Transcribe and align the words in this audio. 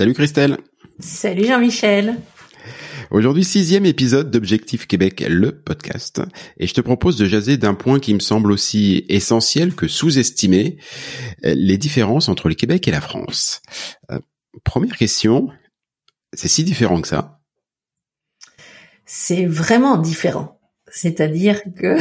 Salut 0.00 0.14
Christelle. 0.14 0.56
Salut 0.98 1.44
Jean-Michel. 1.44 2.16
Aujourd'hui, 3.10 3.44
sixième 3.44 3.84
épisode 3.84 4.30
d'Objectif 4.30 4.86
Québec, 4.86 5.22
le 5.28 5.60
podcast. 5.60 6.22
Et 6.56 6.66
je 6.66 6.72
te 6.72 6.80
propose 6.80 7.18
de 7.18 7.26
jaser 7.26 7.58
d'un 7.58 7.74
point 7.74 8.00
qui 8.00 8.14
me 8.14 8.20
semble 8.20 8.50
aussi 8.50 9.04
essentiel 9.10 9.74
que 9.74 9.88
sous-estimé, 9.88 10.78
les 11.42 11.76
différences 11.76 12.30
entre 12.30 12.48
le 12.48 12.54
Québec 12.54 12.88
et 12.88 12.90
la 12.90 13.02
France. 13.02 13.60
Euh, 14.10 14.18
première 14.64 14.96
question, 14.96 15.50
c'est 16.32 16.48
si 16.48 16.64
différent 16.64 17.02
que 17.02 17.08
ça? 17.08 17.42
C'est 19.04 19.44
vraiment 19.44 19.98
différent. 19.98 20.62
C'est-à-dire 20.90 21.60
que 21.78 21.98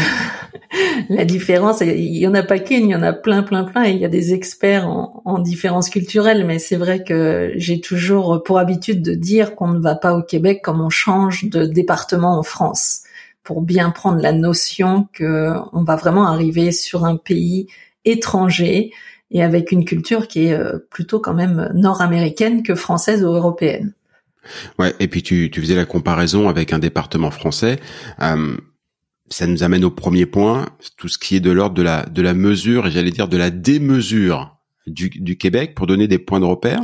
la 1.10 1.26
différence, 1.26 1.82
il 1.82 2.18
y 2.18 2.28
en 2.28 2.34
a 2.34 2.44
pas 2.44 2.60
qu'une, 2.60 2.86
il 2.86 2.92
y 2.92 2.96
en 2.96 3.02
a 3.02 3.14
plein, 3.14 3.44
plein, 3.44 3.64
plein. 3.64 3.86
Et 3.86 3.92
il 3.92 3.98
y 3.98 4.06
a 4.06 4.10
des 4.10 4.34
experts 4.34 4.88
en, 4.88 5.22
en 5.26 5.40
différences 5.40 5.90
culturelles, 5.90 6.46
mais 6.46 6.60
c'est 6.60 6.76
vrai 6.76 7.04
que 7.04 7.52
j'ai 7.56 7.82
toujours 7.82 8.44
pour 8.44 8.60
habitude 8.60 9.02
de 9.02 9.14
dire 9.14 9.56
qu'on 9.56 9.70
ne 9.70 9.80
va 9.80 9.96
pas 9.96 10.16
au 10.16 10.24
Québec 10.24 10.62
comme 10.64 10.82
on 10.82 10.90
change 10.90 11.46
de 11.46 11.66
département 11.66 12.38
en 12.38 12.44
France, 12.44 13.04
pour 13.44 13.62
bien 13.62 13.90
prendre 13.90 14.22
la 14.22 14.32
notion 14.32 15.08
que 15.14 15.54
on 15.74 15.84
va 15.84 15.96
vraiment 15.96 16.28
arriver 16.28 16.72
sur 16.72 17.06
un 17.06 17.18
pays 17.18 17.68
étranger 18.06 18.92
et 19.32 19.44
avec 19.44 19.72
une 19.72 19.86
culture 19.86 20.28
qui 20.28 20.48
est 20.48 20.54
euh, 20.54 20.80
plutôt 20.90 21.20
quand 21.20 21.34
même 21.34 21.70
nord-américaine 21.74 22.64
que 22.64 22.76
française 22.76 23.24
ou 23.24 23.28
européenne. 23.28 23.94
Ouais, 24.80 24.94
et 25.00 25.08
puis 25.08 25.22
tu, 25.22 25.52
tu 25.52 25.62
faisais 25.62 25.76
la 25.76 25.86
comparaison 25.86 26.50
avec 26.50 26.74
un 26.74 26.80
département 26.80 27.30
français. 27.30 27.80
Euh, 28.22 28.58
ça 29.30 29.48
nous 29.48 29.64
amène 29.64 29.84
au 29.86 29.92
premier 29.92 30.26
point, 30.26 30.70
tout 30.98 31.08
ce 31.08 31.18
qui 31.18 31.36
est 31.36 31.40
de 31.40 31.52
l'ordre 31.52 31.76
de 31.76 31.82
la, 31.82 32.06
de 32.06 32.22
la 32.22 32.34
mesure, 32.34 32.88
et 32.88 32.92
j'allais 32.92 33.12
dire 33.12 33.28
de 33.28 33.38
la 33.38 33.50
démesure 33.50 34.58
du, 34.88 35.10
du 35.10 35.38
Québec, 35.38 35.76
pour 35.76 35.88
donner 35.88 36.08
des 36.08 36.20
points 36.20 36.40
de 36.40 36.46
repère. 36.46 36.82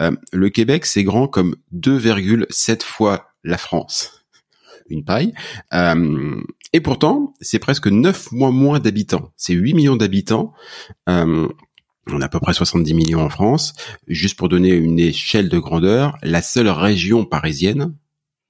Euh, 0.00 0.12
le 0.32 0.48
Québec, 0.50 0.86
c'est 0.86 1.04
grand 1.04 1.28
comme 1.28 1.56
2,7 1.74 2.82
fois 2.82 3.28
la 3.44 3.58
France. 3.58 4.24
Une 4.88 5.04
paille. 5.04 5.32
Euh, 5.72 6.40
et 6.72 6.80
pourtant, 6.80 7.34
c'est 7.40 7.58
presque 7.58 7.86
9 7.86 8.16
fois 8.16 8.50
moins 8.50 8.80
d'habitants. 8.80 9.32
C'est 9.36 9.54
8 9.54 9.74
millions 9.74 9.96
d'habitants. 9.96 10.52
Euh, 11.08 11.48
on 12.08 12.20
a 12.20 12.24
à 12.24 12.28
peu 12.28 12.40
près 12.40 12.54
70 12.54 12.94
millions 12.94 13.20
en 13.20 13.30
France. 13.30 13.74
Juste 14.08 14.36
pour 14.36 14.48
donner 14.48 14.70
une 14.70 14.98
échelle 14.98 15.48
de 15.48 15.58
grandeur, 15.58 16.16
la 16.22 16.42
seule 16.42 16.68
région 16.68 17.24
parisienne, 17.24 17.94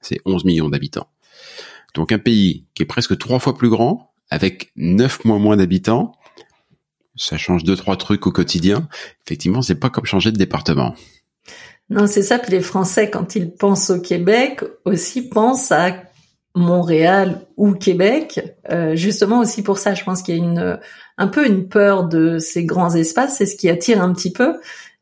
c'est 0.01 0.21
11 0.25 0.45
millions 0.45 0.69
d'habitants. 0.69 1.09
Donc 1.95 2.13
un 2.13 2.19
pays 2.19 2.67
qui 2.75 2.83
est 2.83 2.87
presque 2.87 3.19
trois 3.19 3.39
fois 3.39 3.57
plus 3.57 3.69
grand, 3.69 4.13
avec 4.31 4.73
neuf 4.77 5.25
mois 5.25 5.39
moins 5.39 5.57
d'habitants, 5.57 6.13
ça 7.17 7.37
change 7.37 7.65
deux 7.65 7.77
trois 7.77 7.97
trucs 7.97 8.27
au 8.27 8.33
quotidien. 8.33 8.89
Effectivement, 9.27 9.63
c'est 9.63 9.75
pas 9.75 9.91
comme 9.91 10.07
changer 10.07 10.33
de 10.33 10.39
département. 10.39 10.95
Non, 11.91 12.07
c'est 12.07 12.23
ça. 12.23 12.39
Puis 12.39 12.53
les 12.53 12.63
Français, 12.63 13.11
quand 13.11 13.35
ils 13.35 13.53
pensent 13.53 13.91
au 13.91 14.01
Québec, 14.01 14.65
aussi 14.87 15.29
pensent 15.29 15.71
à 15.73 15.95
Montréal 16.55 17.47
ou 17.57 17.73
Québec, 17.73 18.57
euh, 18.71 18.95
justement 18.97 19.41
aussi 19.41 19.63
pour 19.63 19.79
ça. 19.79 19.95
Je 19.95 20.05
pense 20.05 20.23
qu'il 20.23 20.37
y 20.37 20.41
a 20.41 20.43
une 20.43 20.81
un 21.19 21.27
peu 21.29 21.47
une 21.47 21.69
peur 21.69 22.09
de 22.09 22.39
ces 22.39 22.65
grands 22.65 22.95
espaces. 22.95 23.37
C'est 23.37 23.47
ce 23.47 23.57
qui 23.57 23.69
attire 23.69 24.03
un 24.03 24.13
petit 24.13 24.33
peu. 24.33 24.55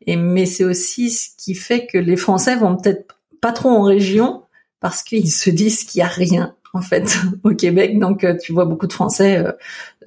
Et 0.07 0.17
mais 0.17 0.47
c'est 0.47 0.65
aussi 0.65 1.11
ce 1.11 1.29
qui 1.37 1.55
fait 1.55 1.87
que 1.87 1.99
les 1.99 2.17
Français 2.17 2.57
vont 2.57 2.77
peut-être 2.77 3.17
pas 3.41 3.53
trop 3.53 3.69
en 3.69 3.83
région 3.83 4.43
parce 4.81 5.03
qu'ils 5.03 5.31
se 5.31 5.51
disent 5.51 5.85
qu'il 5.85 6.01
y 6.01 6.03
a 6.03 6.09
rien 6.09 6.55
en 6.75 6.83
fait 6.83 7.19
au 7.45 7.55
Québec. 7.55 7.99
Donc 7.99 8.25
euh, 8.25 8.37
tu 8.41 8.53
vois 8.53 8.65
beaucoup 8.65 8.87
de 8.87 8.93
Français 8.93 9.39
euh, 9.39 9.53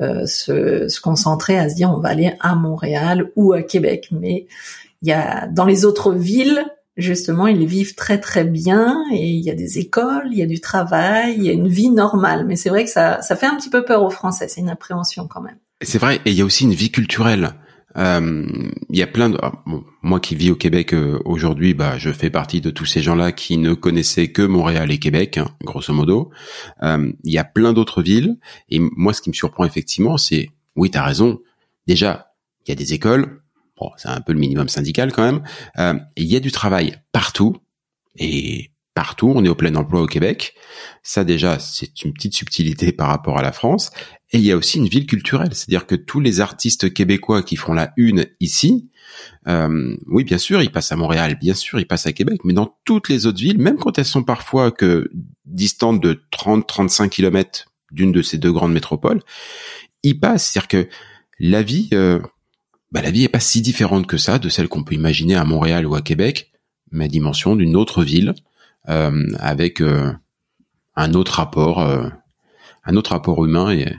euh, 0.01 0.25
se, 0.25 0.87
se, 0.87 1.01
concentrer 1.01 1.57
à 1.57 1.69
se 1.69 1.75
dire 1.75 1.91
on 1.91 1.99
va 1.99 2.09
aller 2.09 2.33
à 2.39 2.55
Montréal 2.55 3.31
ou 3.35 3.53
à 3.53 3.61
Québec. 3.61 4.09
Mais 4.11 4.47
il 5.01 5.09
y 5.09 5.11
a 5.11 5.47
dans 5.47 5.65
les 5.65 5.85
autres 5.85 6.13
villes 6.13 6.65
justement 6.95 7.47
ils 7.47 7.65
vivent 7.65 7.95
très 7.95 8.19
très 8.19 8.43
bien 8.43 9.03
et 9.11 9.27
il 9.27 9.43
y 9.43 9.49
a 9.49 9.55
des 9.55 9.79
écoles, 9.79 10.27
il 10.31 10.37
y 10.37 10.43
a 10.43 10.45
du 10.45 10.61
travail, 10.61 11.33
il 11.37 11.43
y 11.43 11.49
a 11.49 11.53
une 11.53 11.67
vie 11.67 11.89
normale. 11.89 12.45
Mais 12.45 12.55
c'est 12.55 12.69
vrai 12.69 12.83
que 12.85 12.89
ça 12.89 13.21
ça 13.21 13.35
fait 13.35 13.47
un 13.47 13.55
petit 13.55 13.69
peu 13.69 13.83
peur 13.83 14.03
aux 14.03 14.11
Français. 14.11 14.47
C'est 14.47 14.61
une 14.61 14.69
appréhension 14.69 15.27
quand 15.27 15.41
même. 15.41 15.57
C'est 15.81 15.99
vrai 15.99 16.17
et 16.25 16.31
il 16.31 16.37
y 16.37 16.41
a 16.41 16.45
aussi 16.45 16.63
une 16.63 16.73
vie 16.73 16.91
culturelle. 16.91 17.53
Euh, 17.97 18.45
il 18.89 18.97
y 18.97 19.03
a 19.03 19.07
plein 19.07 19.29
de 19.29 19.37
ah, 19.41 19.63
moi 20.01 20.19
qui 20.19 20.35
vis 20.35 20.51
au 20.51 20.55
Québec 20.55 20.93
euh, 20.93 21.19
aujourd'hui, 21.25 21.73
bah 21.73 21.97
je 21.97 22.11
fais 22.11 22.29
partie 22.29 22.61
de 22.61 22.69
tous 22.69 22.85
ces 22.85 23.01
gens-là 23.01 23.31
qui 23.31 23.57
ne 23.57 23.73
connaissaient 23.73 24.31
que 24.31 24.41
Montréal 24.41 24.91
et 24.91 24.99
Québec, 24.99 25.37
hein, 25.37 25.47
grosso 25.63 25.93
modo. 25.93 26.31
Euh, 26.81 27.11
il 27.23 27.31
y 27.31 27.37
a 27.37 27.43
plein 27.43 27.73
d'autres 27.73 28.01
villes 28.01 28.37
et 28.69 28.79
moi 28.79 29.13
ce 29.13 29.21
qui 29.21 29.29
me 29.29 29.35
surprend 29.35 29.65
effectivement, 29.65 30.17
c'est 30.17 30.49
oui, 30.75 30.89
tu 30.89 30.97
as 30.97 31.03
raison. 31.03 31.39
Déjà, 31.87 32.33
il 32.65 32.69
y 32.69 32.73
a 32.73 32.75
des 32.75 32.93
écoles, 32.93 33.41
bon, 33.79 33.91
c'est 33.97 34.09
un 34.09 34.21
peu 34.21 34.33
le 34.33 34.39
minimum 34.39 34.69
syndical 34.69 35.11
quand 35.11 35.23
même. 35.23 35.43
Il 36.15 36.25
y 36.25 36.35
a 36.35 36.39
du 36.39 36.51
travail 36.51 36.95
partout 37.11 37.57
et 38.17 38.71
partout. 38.93 39.31
On 39.35 39.43
est 39.43 39.49
au 39.49 39.55
plein 39.55 39.75
emploi 39.75 40.01
au 40.01 40.07
Québec. 40.07 40.55
Ça 41.01 41.23
déjà, 41.23 41.59
c'est 41.59 42.03
une 42.03 42.13
petite 42.13 42.35
subtilité 42.35 42.91
par 42.91 43.07
rapport 43.07 43.37
à 43.37 43.41
la 43.41 43.51
France. 43.51 43.91
Et 44.31 44.37
il 44.37 44.43
y 44.43 44.51
a 44.51 44.57
aussi 44.57 44.77
une 44.77 44.87
ville 44.87 45.05
culturelle, 45.05 45.53
c'est-à-dire 45.53 45.85
que 45.85 45.95
tous 45.95 46.19
les 46.19 46.39
artistes 46.39 46.91
québécois 46.91 47.43
qui 47.43 47.55
font 47.55 47.73
la 47.73 47.93
une 47.97 48.25
ici, 48.39 48.89
euh, 49.47 49.95
oui, 50.07 50.23
bien 50.23 50.39
sûr, 50.39 50.61
ils 50.61 50.71
passent 50.71 50.91
à 50.91 50.95
Montréal, 50.95 51.37
bien 51.39 51.53
sûr, 51.53 51.79
ils 51.79 51.85
passent 51.85 52.07
à 52.07 52.13
Québec, 52.13 52.41
mais 52.43 52.53
dans 52.53 52.75
toutes 52.83 53.09
les 53.09 53.27
autres 53.27 53.39
villes, 53.39 53.59
même 53.59 53.77
quand 53.77 53.97
elles 53.99 54.05
sont 54.05 54.23
parfois 54.23 54.71
que 54.71 55.11
distantes 55.45 56.01
de 56.01 56.23
30-35 56.31 57.09
kilomètres 57.09 57.71
d'une 57.91 58.11
de 58.11 58.21
ces 58.23 58.39
deux 58.39 58.51
grandes 58.51 58.73
métropoles, 58.73 59.21
ils 60.01 60.19
passent. 60.19 60.51
C'est-à-dire 60.51 60.67
que 60.67 60.89
la 61.39 61.61
vie, 61.61 61.89
euh, 61.93 62.19
bah, 62.91 63.01
la 63.01 63.11
vie 63.11 63.23
est 63.23 63.29
pas 63.29 63.39
si 63.39 63.61
différente 63.61 64.07
que 64.07 64.17
ça 64.17 64.39
de 64.39 64.49
celle 64.49 64.67
qu'on 64.67 64.83
peut 64.83 64.95
imaginer 64.95 65.35
à 65.35 65.45
Montréal 65.45 65.85
ou 65.85 65.93
à 65.95 66.01
Québec, 66.01 66.51
mais 66.91 67.05
à 67.05 67.07
dimension 67.07 67.55
d'une 67.55 67.75
autre 67.75 68.03
ville 68.03 68.33
avec 68.85 69.81
euh, 69.81 70.11
un 70.95 71.13
autre 71.13 71.33
rapport, 71.33 71.81
euh, 71.81 72.07
un 72.85 72.95
autre 72.95 73.11
rapport 73.11 73.43
humain 73.45 73.71
et 73.71 73.93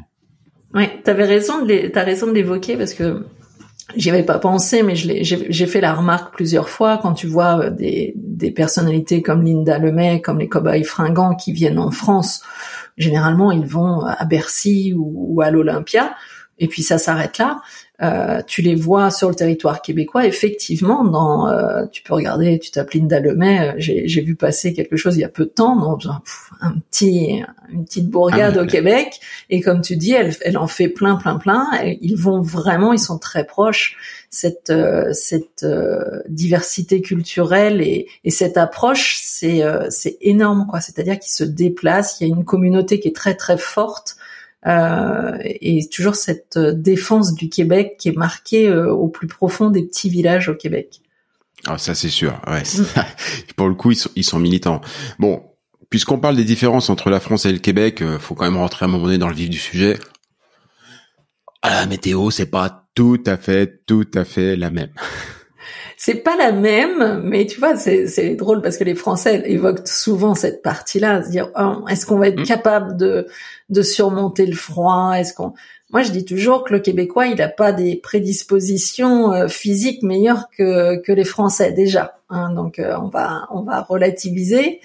Ouais, 0.75 1.01
t'avais 1.05 1.25
raison 1.25 1.65
de 1.65 1.87
t'as 1.87 2.03
raison 2.03 2.27
de 2.27 2.33
l'évoquer 2.33 2.77
parce 2.77 2.95
que 2.95 3.27
j'y 3.95 4.11
avais 4.11 4.25
pas 4.25 4.41
pensé, 4.41 4.83
mais 4.83 4.97
j'ai 4.97 5.67
fait 5.67 5.81
la 5.81 5.95
remarque 5.95 6.35
plusieurs 6.35 6.69
fois 6.69 6.99
quand 6.99 7.15
tu 7.15 7.29
vois 7.29 7.71
des, 7.71 8.13
des 8.17 8.51
personnalités 8.51 9.23
comme 9.23 9.45
Linda 9.45 9.79
Lemay, 9.79 10.21
comme 10.21 10.41
les 10.41 10.49
cobayes 10.49 10.83
fringants 10.83 11.37
qui 11.37 11.53
viennent 11.53 11.79
en 11.79 11.93
France. 11.93 12.43
Généralement, 12.97 13.53
ils 13.53 13.67
vont 13.67 14.01
à 14.05 14.25
Bercy 14.25 14.93
ou 14.97 15.41
à 15.43 15.51
l'Olympia, 15.51 16.17
et 16.59 16.67
puis 16.67 16.83
ça 16.83 16.99
s'arrête 16.99 17.39
là. 17.39 17.61
Euh, 18.05 18.43
tu 18.47 18.61
les 18.61 18.75
vois 18.75 19.11
sur 19.11 19.29
le 19.29 19.35
territoire 19.35 19.81
québécois, 19.81 20.27
effectivement, 20.27 21.05
dans, 21.05 21.49
euh, 21.49 21.87
tu 21.91 22.03
peux 22.03 22.13
regarder, 22.13 22.59
tu 22.59 22.71
tapes 22.71 22.91
Linda 22.93 23.19
Lemay, 23.19 23.61
euh, 23.61 23.73
j'ai 23.79 24.21
vu 24.21 24.35
passer 24.35 24.75
quelque 24.75 24.97
chose 24.97 25.17
il 25.17 25.21
y 25.21 25.25
a 25.25 25.29
peu 25.29 25.45
de 25.45 25.51
temps, 25.51 25.77
dans 25.77 25.99
un, 26.61 26.75
petit, 26.91 27.43
une 27.71 27.85
petite 27.85 28.11
bourgade 28.11 28.57
ah, 28.59 28.63
au 28.63 28.67
Québec, 28.67 29.21
et 29.49 29.61
comme 29.61 29.81
tu 29.81 29.97
dis, 29.97 30.13
elle, 30.13 30.35
elle 30.43 30.59
en 30.59 30.67
fait 30.67 30.89
plein, 30.89 31.17
plein, 31.17 31.37
plein. 31.37 31.67
Et 31.83 31.99
ils 32.03 32.17
vont 32.17 32.43
vraiment, 32.43 32.93
ils 32.93 32.99
sont 32.99 33.19
très 33.19 33.45
proches. 33.45 33.97
Cette, 34.29 34.73
cette 35.13 35.65
diversité 36.29 37.01
culturelle 37.01 37.81
et, 37.81 38.09
et 38.25 38.31
cette 38.31 38.57
approche, 38.57 39.17
c'est 39.23 39.63
c'est 39.91 40.17
énorme, 40.21 40.67
quoi. 40.69 40.81
C'est-à-dire 40.81 41.21
qu'ils 41.21 41.31
se 41.31 41.45
déplacent. 41.45 42.21
Il 42.21 42.29
y 42.29 42.33
a 42.33 42.35
une 42.35 42.45
communauté 42.45 42.99
qui 42.99 43.07
est 43.07 43.15
très, 43.15 43.37
très 43.37 43.57
forte 43.57 44.17
euh, 44.67 45.37
et 45.45 45.87
toujours 45.89 46.15
cette 46.15 46.57
euh, 46.57 46.73
défense 46.73 47.35
du 47.35 47.49
Québec 47.49 47.97
qui 47.99 48.09
est 48.09 48.17
marquée 48.17 48.69
euh, 48.69 48.93
au 48.93 49.09
plus 49.09 49.27
profond 49.27 49.69
des 49.71 49.83
petits 49.83 50.09
villages 50.09 50.49
au 50.49 50.55
Québec. 50.55 51.01
Ah, 51.67 51.79
ça 51.79 51.95
c'est 51.95 52.09
sûr. 52.09 52.41
Ouais. 52.47 52.63
Pour 53.57 53.69
le 53.69 53.75
coup, 53.75 53.91
ils 53.91 53.97
sont, 53.97 54.11
ils 54.17 54.25
sont 54.25 54.39
militants. 54.39 54.81
Bon, 55.19 55.43
puisqu'on 55.91 56.19
parle 56.19 56.37
des 56.37 56.45
différences 56.45 56.89
entre 56.89 57.11
la 57.11 57.21
France 57.21 57.45
et 57.47 57.53
le 57.53 57.59
Québec, 57.59 58.03
faut 58.19 58.35
quand 58.35 58.45
même 58.45 58.57
rentrer 58.57 58.85
à 58.85 58.89
un 58.89 58.91
moment 58.91 59.05
donné 59.05 59.19
dans 59.19 59.29
le 59.29 59.35
vif 59.35 59.51
du 59.51 59.59
sujet. 59.59 59.99
Ah, 61.63 61.81
la 61.81 61.87
météo, 61.87 62.31
c'est 62.31 62.51
pas 62.51 62.87
tout 62.95 63.23
à 63.27 63.37
fait, 63.37 63.85
tout 63.87 64.07
à 64.15 64.25
fait 64.25 64.57
la 64.57 64.71
même. 64.71 64.91
c'est 66.05 66.17
pas 66.17 66.37
la 66.37 66.53
même, 66.53 67.23
mais 67.25 67.47
tu 67.47 67.59
vois, 67.59 67.79
c'est 67.79 68.37
drôle 68.37 68.61
parce 68.61 68.77
que 68.77 68.85
les 68.85 68.95
Français 68.95 69.43
évoquent 69.47 69.89
souvent 69.89 70.35
cette 70.35 70.61
partie-là, 70.61 71.23
se 71.23 71.31
dire 71.31 71.51
oh, 71.59 71.89
est-ce 71.89 72.05
qu'on 72.05 72.19
va 72.19 72.29
être 72.29 72.41
mmh. 72.41 72.45
capable 72.45 72.99
de 72.99 73.27
de 73.71 73.81
surmonter 73.81 74.45
le 74.45 74.55
froid? 74.55 75.15
Est-ce 75.15 75.33
qu'on 75.33 75.55
moi, 75.89 76.03
je 76.03 76.11
dis 76.11 76.27
toujours 76.27 76.65
que 76.65 76.75
le 76.75 76.81
Québécois, 76.81 77.29
il 77.29 77.37
n'a 77.37 77.49
pas 77.49 77.73
des 77.73 77.97
prédispositions 77.97 79.33
euh, 79.33 79.49
physiques 79.49 80.03
meilleures 80.03 80.51
que, 80.51 81.01
que 81.01 81.13
les 81.13 81.25
Français 81.25 81.73
déjà. 81.73 82.19
Hein, 82.29 82.53
donc, 82.53 82.79
euh, 82.79 82.99
on 83.01 83.09
va 83.09 83.49
on 83.51 83.63
va 83.63 83.81
relativiser. 83.81 84.81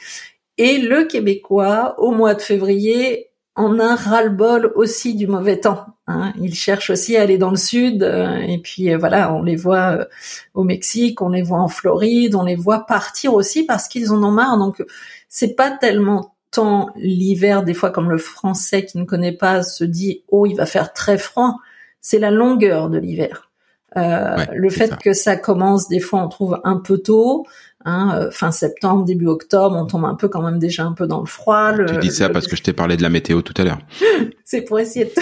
Et 0.58 0.78
le 0.78 1.04
Québécois, 1.04 1.96
au 1.98 2.12
mois 2.12 2.34
de 2.34 2.42
février, 2.42 3.28
en 3.56 3.80
a 3.80 3.96
ras-le-bol 3.96 4.72
aussi 4.76 5.16
du 5.16 5.28
mauvais 5.28 5.60
temps. 5.60 5.86
Hein. 6.08 6.34
Ils 6.40 6.56
cherchent 6.56 6.90
aussi 6.90 7.18
à 7.18 7.22
aller 7.22 7.38
dans 7.38 7.52
le 7.52 7.58
sud, 7.58 8.04
euh, 8.04 8.38
et 8.40 8.58
puis 8.58 8.92
euh, 8.94 8.98
voilà, 8.98 9.34
on 9.34 9.44
les 9.44 9.56
voit 9.56 9.98
euh, 9.98 10.06
au 10.54 10.64
Mexique, 10.64 11.22
on 11.22 11.30
les 11.30 11.42
voit 11.42 11.60
en 11.60 11.68
Floride, 11.68 12.36
on 12.36 12.44
les 12.44 12.56
voit 12.56 12.86
partir 12.86 13.34
aussi 13.34 13.66
parce 13.66 13.88
qu'ils 13.88 14.12
en 14.12 14.24
ont 14.24 14.32
marre. 14.32 14.58
Donc 14.58 14.84
c'est 15.28 15.56
pas 15.56 15.72
tellement 15.72 16.36
tant 16.52 16.90
l'hiver 16.96 17.64
des 17.64 17.74
fois 17.74 17.92
comme 17.92 18.10
le 18.10 18.18
Français 18.18 18.86
qui 18.86 18.98
ne 18.98 19.04
connaît 19.04 19.36
pas 19.36 19.62
se 19.62 19.84
dit 19.84 20.24
oh 20.30 20.46
il 20.46 20.56
va 20.56 20.66
faire 20.66 20.94
très 20.94 21.18
froid. 21.18 21.58
C'est 22.02 22.20
la 22.20 22.32
longueur 22.32 22.90
de 22.90 22.98
l'hiver. 22.98 23.52
le 23.96 24.70
fait 24.70 24.96
que 24.98 25.14
ça 25.14 25.36
commence 25.36 25.90
des 25.90 26.00
fois 26.00 26.24
on 26.24 26.30
trouve 26.30 26.62
un 26.64 26.78
peu 26.78 26.98
tôt, 26.98 27.46
Hein, 27.86 28.12
euh, 28.16 28.32
fin 28.32 28.52
septembre, 28.52 29.06
début 29.06 29.28
octobre, 29.28 29.76
on 29.76 29.86
tombe 29.86 30.04
un 30.04 30.16
peu 30.16 30.28
quand 30.28 30.42
même 30.42 30.60
déjà 30.60 30.84
un 30.84 30.92
peu 30.92 31.08
dans 31.08 31.22
le 31.22 31.26
froid. 31.26 31.72
tu 31.74 31.98
dis 32.00 32.12
ça 32.12 32.30
parce 32.30 32.48
que 32.48 32.58
je 32.58 32.64
t'ai 32.64 32.74
parlé 32.74 32.98
de 32.98 33.02
la 33.02 33.10
météo 33.10 33.42
tout 33.42 33.54
à 33.58 33.64
l'heure. 33.64 33.80
C'est 34.50 34.62
pour 34.62 34.80
essayer 34.80 35.06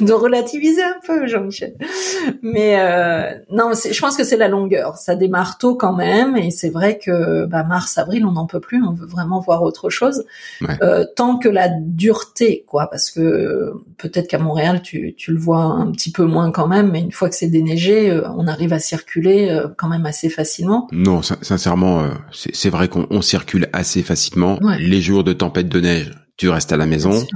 de, 0.00 0.12
relativiser 0.12 0.82
un 0.82 0.96
peu, 1.06 1.26
Jean-Michel. 1.26 1.74
Mais 2.40 2.80
euh, 2.80 3.34
non, 3.50 3.72
je 3.74 4.00
pense 4.00 4.16
que 4.16 4.24
c'est 4.24 4.38
la 4.38 4.48
longueur. 4.48 4.96
Ça 4.96 5.16
démarre 5.16 5.58
tôt 5.58 5.74
quand 5.74 5.92
même, 5.92 6.34
et 6.34 6.50
c'est 6.50 6.70
vrai 6.70 6.98
que 6.98 7.44
bah, 7.44 7.62
mars, 7.62 7.98
avril, 7.98 8.24
on 8.24 8.32
n'en 8.32 8.46
peut 8.46 8.58
plus. 8.58 8.82
On 8.82 8.92
veut 8.92 9.04
vraiment 9.04 9.40
voir 9.40 9.62
autre 9.62 9.90
chose. 9.90 10.24
Euh, 10.82 11.04
tant 11.14 11.36
que 11.36 11.50
la 11.50 11.68
dureté, 11.68 12.64
quoi, 12.66 12.88
parce 12.90 13.10
que 13.10 13.74
peut-être 13.98 14.28
qu'à 14.28 14.38
Montréal, 14.38 14.80
tu, 14.80 15.14
tu 15.14 15.32
le 15.32 15.38
vois 15.38 15.64
un 15.64 15.92
petit 15.92 16.10
peu 16.10 16.24
moins 16.24 16.50
quand 16.50 16.68
même, 16.68 16.92
mais 16.92 17.00
une 17.00 17.12
fois 17.12 17.28
que 17.28 17.34
c'est 17.34 17.48
déneigé, 17.48 18.10
euh, 18.10 18.26
on 18.36 18.46
arrive 18.46 18.72
à 18.72 18.78
circuler 18.78 19.50
euh, 19.50 19.68
quand 19.76 19.88
même 19.88 20.06
assez 20.06 20.30
facilement. 20.30 20.88
Non, 20.90 21.20
sincèrement, 21.20 22.00
euh, 22.00 22.08
c'est 22.32 22.70
vrai 22.70 22.88
qu'on 22.88 23.20
circule 23.20 23.68
assez 23.74 24.02
facilement. 24.02 24.58
Les 24.78 25.02
jours 25.02 25.22
de 25.22 25.34
tempête 25.34 25.68
de 25.68 25.80
neige, 25.80 26.12
tu 26.38 26.48
restes 26.48 26.72
à 26.72 26.78
la 26.78 26.86
maison. 26.86 27.26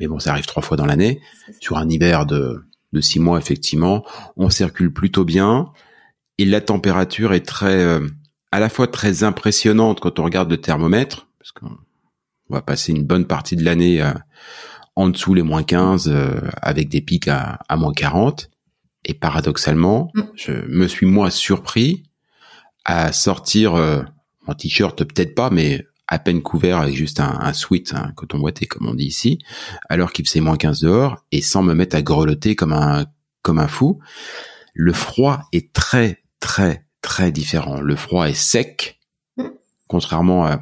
Mais 0.00 0.06
bon, 0.06 0.18
ça 0.18 0.32
arrive 0.32 0.46
trois 0.46 0.62
fois 0.62 0.76
dans 0.76 0.86
l'année. 0.86 1.20
Sur 1.60 1.78
un 1.78 1.88
hiver 1.88 2.26
de, 2.26 2.64
de 2.92 3.00
six 3.00 3.20
mois, 3.20 3.38
effectivement, 3.38 4.04
on 4.36 4.50
circule 4.50 4.92
plutôt 4.92 5.24
bien. 5.24 5.72
Et 6.38 6.44
la 6.44 6.60
température 6.60 7.32
est 7.32 7.46
très, 7.46 7.82
euh, 7.82 8.06
à 8.52 8.60
la 8.60 8.68
fois 8.68 8.88
très 8.88 9.24
impressionnante 9.24 10.00
quand 10.00 10.18
on 10.18 10.24
regarde 10.24 10.50
le 10.50 10.58
thermomètre, 10.58 11.28
parce 11.38 11.52
qu'on 11.52 11.76
va 12.48 12.62
passer 12.62 12.92
une 12.92 13.04
bonne 13.04 13.26
partie 13.26 13.56
de 13.56 13.64
l'année 13.64 14.02
euh, 14.02 14.12
en 14.96 15.08
dessous 15.08 15.34
les 15.34 15.42
moins 15.42 15.62
15, 15.62 16.12
avec 16.62 16.88
des 16.88 17.00
pics 17.00 17.28
à, 17.28 17.58
à 17.68 17.76
moins 17.76 17.92
40. 17.92 18.50
Et 19.06 19.14
paradoxalement, 19.14 20.10
mm. 20.14 20.22
je 20.34 20.52
me 20.52 20.88
suis 20.88 21.06
moi 21.06 21.30
surpris 21.30 22.02
à 22.86 23.12
sortir 23.12 23.74
euh, 23.74 24.02
en 24.46 24.54
t-shirt 24.54 25.02
peut-être 25.04 25.34
pas, 25.34 25.50
mais 25.50 25.86
à 26.08 26.18
peine 26.18 26.42
couvert 26.42 26.78
avec 26.78 26.94
juste 26.94 27.20
un, 27.20 27.38
un 27.40 27.52
sweat, 27.52 27.92
un 27.94 28.12
coton 28.12 28.38
boité 28.38 28.66
comme 28.66 28.86
on 28.86 28.94
dit 28.94 29.06
ici, 29.06 29.38
alors 29.88 30.12
qu'il 30.12 30.26
faisait 30.26 30.40
moins 30.40 30.56
15 30.56 30.80
dehors, 30.80 31.24
et 31.32 31.40
sans 31.40 31.62
me 31.62 31.74
mettre 31.74 31.96
à 31.96 32.02
grelotter 32.02 32.54
comme 32.54 32.72
un 32.72 33.06
comme 33.42 33.58
un 33.60 33.68
fou. 33.68 34.00
Le 34.74 34.92
froid 34.92 35.42
est 35.52 35.72
très 35.72 36.22
très 36.40 36.86
très 37.00 37.30
différent. 37.30 37.80
Le 37.80 37.96
froid 37.96 38.28
est 38.28 38.34
sec, 38.34 38.98
contrairement 39.86 40.46
à, 40.46 40.60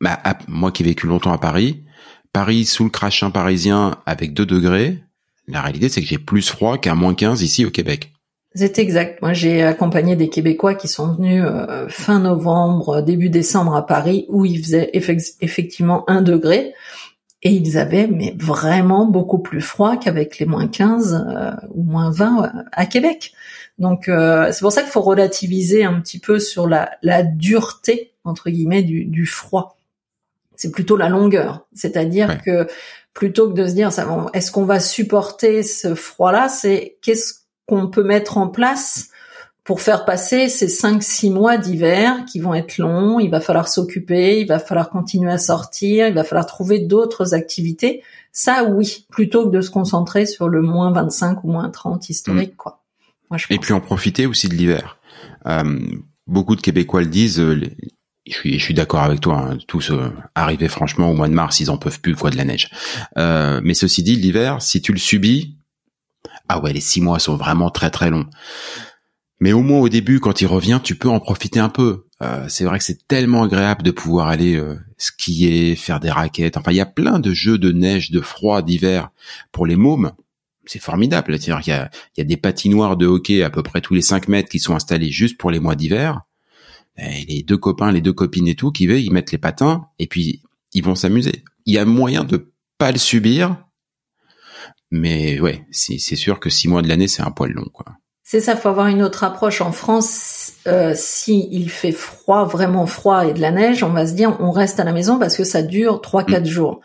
bah, 0.00 0.20
moi 0.48 0.70
qui 0.70 0.82
ai 0.82 0.86
vécu 0.86 1.06
longtemps 1.06 1.32
à 1.32 1.38
Paris. 1.38 1.84
Paris 2.32 2.64
sous 2.64 2.84
le 2.84 2.90
crachin 2.90 3.30
parisien 3.30 3.98
avec 4.06 4.34
2 4.34 4.46
degrés. 4.46 5.02
La 5.46 5.62
réalité 5.62 5.88
c'est 5.88 6.00
que 6.00 6.06
j'ai 6.06 6.18
plus 6.18 6.48
froid 6.48 6.78
qu'à 6.78 6.94
moins 6.94 7.14
15 7.14 7.42
ici 7.42 7.64
au 7.64 7.70
Québec. 7.70 8.13
C'est 8.56 8.78
exact. 8.78 9.20
Moi, 9.20 9.32
j'ai 9.32 9.64
accompagné 9.64 10.14
des 10.14 10.28
Québécois 10.28 10.74
qui 10.74 10.86
sont 10.86 11.12
venus 11.14 11.42
euh, 11.44 11.88
fin 11.88 12.20
novembre, 12.20 13.02
début 13.02 13.28
décembre 13.28 13.74
à 13.74 13.84
Paris, 13.84 14.26
où 14.28 14.44
il 14.44 14.62
faisait 14.62 14.90
effectivement 14.92 16.08
un 16.08 16.22
degré, 16.22 16.72
et 17.42 17.50
ils 17.50 17.76
avaient 17.78 18.06
mais 18.06 18.32
vraiment 18.38 19.06
beaucoup 19.06 19.40
plus 19.40 19.60
froid 19.60 19.96
qu'avec 19.96 20.38
les 20.38 20.46
moins 20.46 20.68
15 20.68 21.26
euh, 21.28 21.50
ou 21.74 21.82
moins 21.82 22.12
20 22.12 22.44
euh, 22.44 22.62
à 22.70 22.86
Québec. 22.86 23.32
Donc, 23.78 24.04
c'est 24.04 24.60
pour 24.60 24.70
ça 24.70 24.82
qu'il 24.82 24.90
faut 24.92 25.00
relativiser 25.00 25.82
un 25.82 26.00
petit 26.00 26.20
peu 26.20 26.38
sur 26.38 26.68
la, 26.68 26.92
la 27.02 27.24
dureté 27.24 28.12
entre 28.22 28.48
guillemets 28.48 28.84
du, 28.84 29.04
du 29.04 29.26
froid. 29.26 29.76
C'est 30.54 30.70
plutôt 30.70 30.96
la 30.96 31.08
longueur, 31.08 31.66
c'est-à-dire 31.74 32.40
que 32.40 32.68
plutôt 33.14 33.48
que 33.50 33.54
de 33.54 33.66
se 33.66 33.74
dire 33.74 33.90
est-ce 34.32 34.52
qu'on 34.52 34.64
va 34.64 34.78
supporter 34.78 35.64
ce 35.64 35.96
froid-là, 35.96 36.48
c'est 36.48 36.98
qu'est-ce 37.02 37.43
qu'on 37.66 37.88
peut 37.88 38.02
mettre 38.02 38.38
en 38.38 38.48
place 38.48 39.08
pour 39.64 39.80
faire 39.80 40.04
passer 40.04 40.50
ces 40.50 40.68
cinq 40.68 41.02
six 41.02 41.30
mois 41.30 41.56
d'hiver 41.56 42.24
qui 42.26 42.38
vont 42.38 42.54
être 42.54 42.76
longs. 42.76 43.18
Il 43.18 43.30
va 43.30 43.40
falloir 43.40 43.66
s'occuper, 43.66 44.40
il 44.40 44.46
va 44.46 44.58
falloir 44.58 44.90
continuer 44.90 45.32
à 45.32 45.38
sortir, 45.38 46.06
il 46.06 46.14
va 46.14 46.22
falloir 46.22 46.46
trouver 46.46 46.80
d'autres 46.80 47.34
activités. 47.34 48.02
Ça, 48.30 48.64
oui, 48.64 49.06
plutôt 49.10 49.48
que 49.48 49.56
de 49.56 49.62
se 49.62 49.70
concentrer 49.70 50.26
sur 50.26 50.48
le 50.48 50.60
moins 50.60 50.92
25 50.92 51.44
ou 51.44 51.48
moins 51.52 51.70
30 51.70 52.10
historique, 52.10 52.52
mmh. 52.52 52.56
quoi. 52.56 52.84
Et 53.50 53.58
puis 53.58 53.72
en 53.72 53.80
profiter 53.80 54.26
aussi 54.26 54.48
de 54.48 54.54
l'hiver. 54.54 54.98
Euh, 55.46 55.80
beaucoup 56.26 56.56
de 56.56 56.60
Québécois 56.60 57.00
le 57.00 57.08
disent. 57.08 57.40
Euh, 57.40 57.60
je 58.26 58.32
suis, 58.32 58.58
je 58.58 58.64
suis 58.64 58.74
d'accord 58.74 59.02
avec 59.02 59.20
toi. 59.20 59.38
Hein, 59.38 59.58
tous 59.66 59.90
euh, 59.90 60.10
arriver 60.34 60.68
franchement 60.68 61.10
au 61.10 61.14
mois 61.14 61.28
de 61.28 61.34
mars, 61.34 61.60
ils 61.60 61.70
en 61.70 61.76
peuvent 61.76 62.00
plus 62.00 62.14
quoi 62.14 62.30
de 62.30 62.36
la 62.36 62.44
neige. 62.44 62.70
mais 63.16 63.74
ceci 63.74 64.02
dit, 64.02 64.16
l'hiver, 64.16 64.62
si 64.62 64.82
tu 64.82 64.92
le 64.92 64.98
subis, 64.98 65.56
ah 66.48 66.60
ouais, 66.60 66.72
les 66.72 66.80
six 66.80 67.00
mois 67.00 67.18
sont 67.18 67.36
vraiment 67.36 67.70
très 67.70 67.90
très 67.90 68.10
longs. 68.10 68.26
Mais 69.40 69.52
au 69.52 69.62
moins 69.62 69.80
au 69.80 69.88
début, 69.88 70.20
quand 70.20 70.40
il 70.40 70.46
revient, 70.46 70.80
tu 70.82 70.94
peux 70.94 71.08
en 71.08 71.20
profiter 71.20 71.60
un 71.60 71.68
peu. 71.68 72.06
Euh, 72.22 72.46
c'est 72.48 72.64
vrai 72.64 72.78
que 72.78 72.84
c'est 72.84 73.06
tellement 73.08 73.42
agréable 73.42 73.82
de 73.82 73.90
pouvoir 73.90 74.28
aller 74.28 74.56
euh, 74.56 74.76
skier, 74.96 75.74
faire 75.76 76.00
des 76.00 76.10
raquettes. 76.10 76.56
Enfin, 76.56 76.70
il 76.70 76.76
y 76.76 76.80
a 76.80 76.86
plein 76.86 77.18
de 77.18 77.32
jeux 77.32 77.58
de 77.58 77.72
neige, 77.72 78.10
de 78.10 78.20
froid, 78.20 78.62
d'hiver 78.62 79.10
pour 79.52 79.66
les 79.66 79.76
mômes. 79.76 80.12
C'est 80.66 80.80
formidable. 80.80 81.36
Il 81.36 81.46
y 81.46 81.50
a, 81.50 81.90
il 82.16 82.18
y 82.18 82.20
a 82.20 82.24
des 82.24 82.36
patinoires 82.36 82.96
de 82.96 83.06
hockey 83.06 83.42
à 83.42 83.50
peu 83.50 83.62
près 83.62 83.80
tous 83.80 83.94
les 83.94 84.02
5 84.02 84.28
mètres 84.28 84.48
qui 84.48 84.60
sont 84.60 84.74
installés 84.74 85.10
juste 85.10 85.36
pour 85.36 85.50
les 85.50 85.60
mois 85.60 85.74
d'hiver. 85.74 86.22
les 86.96 87.42
deux 87.42 87.58
copains, 87.58 87.92
les 87.92 88.00
deux 88.00 88.12
copines 88.14 88.48
et 88.48 88.54
tout 88.54 88.70
qui 88.70 88.86
veulent, 88.86 89.00
ils 89.00 89.12
mettent 89.12 89.32
les 89.32 89.38
patins 89.38 89.88
et 89.98 90.06
puis 90.06 90.42
ils 90.72 90.82
vont 90.82 90.94
s'amuser. 90.94 91.44
Il 91.66 91.74
y 91.74 91.78
a 91.78 91.84
moyen 91.84 92.24
de 92.24 92.50
pas 92.78 92.92
le 92.92 92.98
subir 92.98 93.63
mais 94.94 95.40
ouais, 95.40 95.66
c'est 95.72 95.98
sûr 95.98 96.38
que 96.38 96.48
six 96.48 96.68
mois 96.68 96.80
de 96.80 96.88
l'année, 96.88 97.08
c'est 97.08 97.22
un 97.22 97.32
poil 97.32 97.50
long, 97.50 97.68
quoi. 97.72 97.86
C'est 98.22 98.40
ça, 98.40 98.56
faut 98.56 98.68
avoir 98.68 98.86
une 98.86 99.02
autre 99.02 99.24
approche. 99.24 99.60
En 99.60 99.72
France, 99.72 100.52
euh, 100.66 100.92
si 100.96 101.48
il 101.50 101.68
fait 101.68 101.92
froid, 101.92 102.44
vraiment 102.44 102.86
froid 102.86 103.26
et 103.26 103.34
de 103.34 103.40
la 103.40 103.50
neige, 103.50 103.82
on 103.82 103.90
va 103.90 104.06
se 104.06 104.12
dire 104.14 104.36
on 104.40 104.50
reste 104.50 104.78
à 104.80 104.84
la 104.84 104.92
maison 104.92 105.18
parce 105.18 105.36
que 105.36 105.44
ça 105.44 105.62
dure 105.62 106.00
trois 106.00 106.22
quatre 106.22 106.46
jours. 106.46 106.80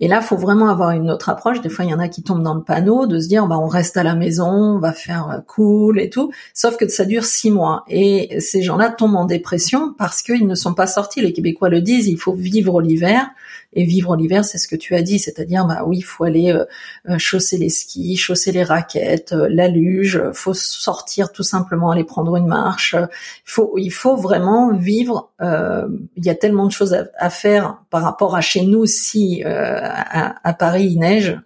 Et 0.00 0.08
là, 0.08 0.20
faut 0.20 0.36
vraiment 0.36 0.68
avoir 0.68 0.90
une 0.90 1.10
autre 1.10 1.28
approche. 1.28 1.60
Des 1.62 1.68
fois, 1.68 1.84
il 1.84 1.90
y 1.90 1.94
en 1.94 2.00
a 2.00 2.08
qui 2.08 2.22
tombent 2.22 2.42
dans 2.42 2.54
le 2.54 2.64
panneau 2.64 3.06
de 3.06 3.20
se 3.20 3.28
dire, 3.28 3.46
bah, 3.46 3.58
on 3.58 3.68
reste 3.68 3.96
à 3.96 4.02
la 4.02 4.14
maison, 4.14 4.50
on 4.50 4.78
va 4.78 4.92
faire 4.92 5.30
euh, 5.30 5.38
cool 5.46 6.00
et 6.00 6.10
tout. 6.10 6.32
Sauf 6.52 6.76
que 6.76 6.86
ça 6.88 7.04
dure 7.04 7.24
six 7.24 7.50
mois. 7.50 7.84
Et 7.88 8.40
ces 8.40 8.60
gens-là 8.60 8.90
tombent 8.90 9.16
en 9.16 9.24
dépression 9.24 9.94
parce 9.96 10.20
qu'ils 10.22 10.46
ne 10.46 10.54
sont 10.54 10.74
pas 10.74 10.88
sortis. 10.88 11.20
Les 11.20 11.32
Québécois 11.32 11.70
le 11.70 11.80
disent, 11.80 12.08
il 12.08 12.18
faut 12.18 12.34
vivre 12.34 12.82
l'hiver. 12.82 13.30
Et 13.74 13.84
vivre 13.84 14.16
l'hiver, 14.16 14.44
c'est 14.44 14.58
ce 14.58 14.68
que 14.68 14.76
tu 14.76 14.94
as 14.94 15.02
dit, 15.02 15.18
c'est-à-dire 15.18 15.66
bah 15.66 15.82
oui, 15.86 15.98
il 15.98 16.02
faut 16.02 16.24
aller 16.24 16.52
euh, 16.52 16.64
euh, 17.08 17.18
chausser 17.18 17.58
les 17.58 17.68
skis, 17.68 18.16
chausser 18.16 18.52
les 18.52 18.62
raquettes, 18.62 19.32
la 19.32 19.68
luge, 19.68 20.22
faut 20.32 20.54
sortir 20.54 21.32
tout 21.32 21.42
simplement 21.42 21.90
aller 21.90 22.04
prendre 22.04 22.36
une 22.36 22.46
marche. 22.46 22.94
Il 22.94 23.50
faut 23.50 23.74
il 23.76 23.92
faut 23.92 24.16
vraiment 24.16 24.72
vivre. 24.72 25.30
il 25.40 26.24
y 26.24 26.30
a 26.30 26.34
tellement 26.34 26.66
de 26.66 26.72
choses 26.72 26.96
à, 27.18 27.30
faire 27.30 27.78
par 27.90 28.02
rapport 28.02 28.36
à 28.36 28.40
chez 28.40 28.64
nous. 28.64 28.86
Si 28.86 29.42
à, 29.44 30.34
à, 30.42 30.52
Paris 30.54 30.86
il 30.92 30.98
neige, 30.98 31.38